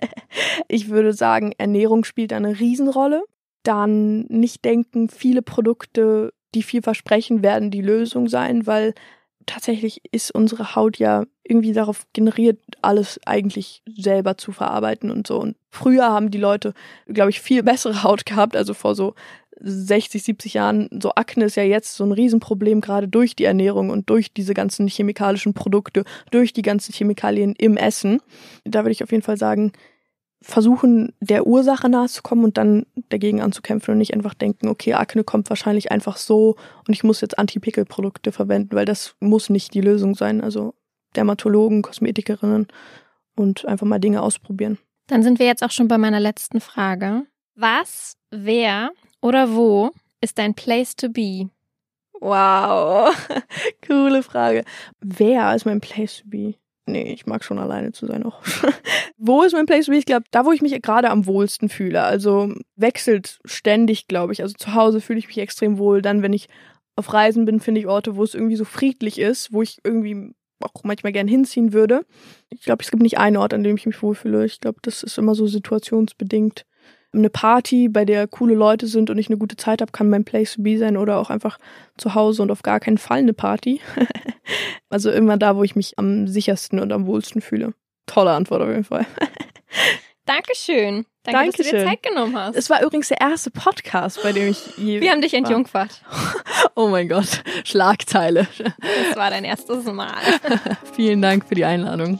[0.68, 3.24] ich würde sagen, Ernährung spielt eine Riesenrolle.
[3.64, 8.93] Dann nicht denken, viele Produkte, die viel versprechen, werden die Lösung sein, weil
[9.45, 15.39] tatsächlich ist unsere Haut ja irgendwie darauf generiert, alles eigentlich selber zu verarbeiten und so.
[15.39, 16.74] Und früher haben die Leute,
[17.08, 19.14] glaube ich, viel bessere Haut gehabt, also vor so
[19.64, 23.91] 60, 70 Jahren, so Akne ist ja jetzt so ein Riesenproblem, gerade durch die Ernährung
[23.91, 28.22] und durch diese ganzen chemikalischen Produkte, durch die ganzen Chemikalien im Essen.
[28.64, 29.72] Da würde ich auf jeden Fall sagen,
[30.42, 34.94] versuchen, der Ursache nahe zu kommen und dann dagegen anzukämpfen und nicht einfach denken, okay,
[34.94, 36.56] Akne kommt wahrscheinlich einfach so
[36.88, 40.42] und ich muss jetzt Anti-Pickel-Produkte verwenden, weil das muss nicht die Lösung sein.
[40.42, 40.74] Also
[41.16, 42.68] Dermatologen, Kosmetikerinnen
[43.36, 44.78] und einfach mal Dinge ausprobieren.
[45.08, 47.24] Dann sind wir jetzt auch schon bei meiner letzten Frage.
[47.56, 51.50] Was, wer oder wo ist dein Place to be?
[52.20, 53.14] Wow,
[53.88, 54.64] coole Frage.
[55.02, 56.56] Wer ist mein Place to be?
[56.88, 58.41] Nee, ich mag schon alleine zu sein auch.
[59.17, 59.97] wo ist mein Place to be?
[59.97, 62.01] Ich glaube, da, wo ich mich gerade am wohlsten fühle.
[62.03, 64.41] Also wechselt ständig, glaube ich.
[64.41, 66.01] Also zu Hause fühle ich mich extrem wohl.
[66.01, 66.49] Dann, wenn ich
[66.95, 70.34] auf Reisen bin, finde ich Orte, wo es irgendwie so friedlich ist, wo ich irgendwie
[70.59, 72.05] auch manchmal gern hinziehen würde.
[72.49, 74.45] Ich glaube, es gibt nicht einen Ort, an dem ich mich wohlfühle.
[74.45, 76.65] Ich glaube, das ist immer so situationsbedingt
[77.14, 80.24] eine Party, bei der coole Leute sind und ich eine gute Zeit habe, kann mein
[80.24, 81.59] Place to be sein oder auch einfach
[81.97, 83.82] zu Hause und auf gar keinen Fall eine Party.
[84.89, 87.74] also immer da, wo ich mich am sichersten und am wohlsten fühle.
[88.05, 89.05] Tolle Antwort auf jeden Fall.
[90.26, 91.05] Dankeschön.
[91.24, 91.64] Danke, Dankeschön.
[91.64, 92.55] dass du dir Zeit genommen hast.
[92.55, 96.01] Es war übrigens der erste Podcast, bei dem ich je Wir haben dich entjungfert.
[96.76, 98.47] oh mein Gott, Schlagzeile.
[98.57, 100.14] Das war dein erstes Mal.
[100.93, 102.20] Vielen Dank für die Einladung.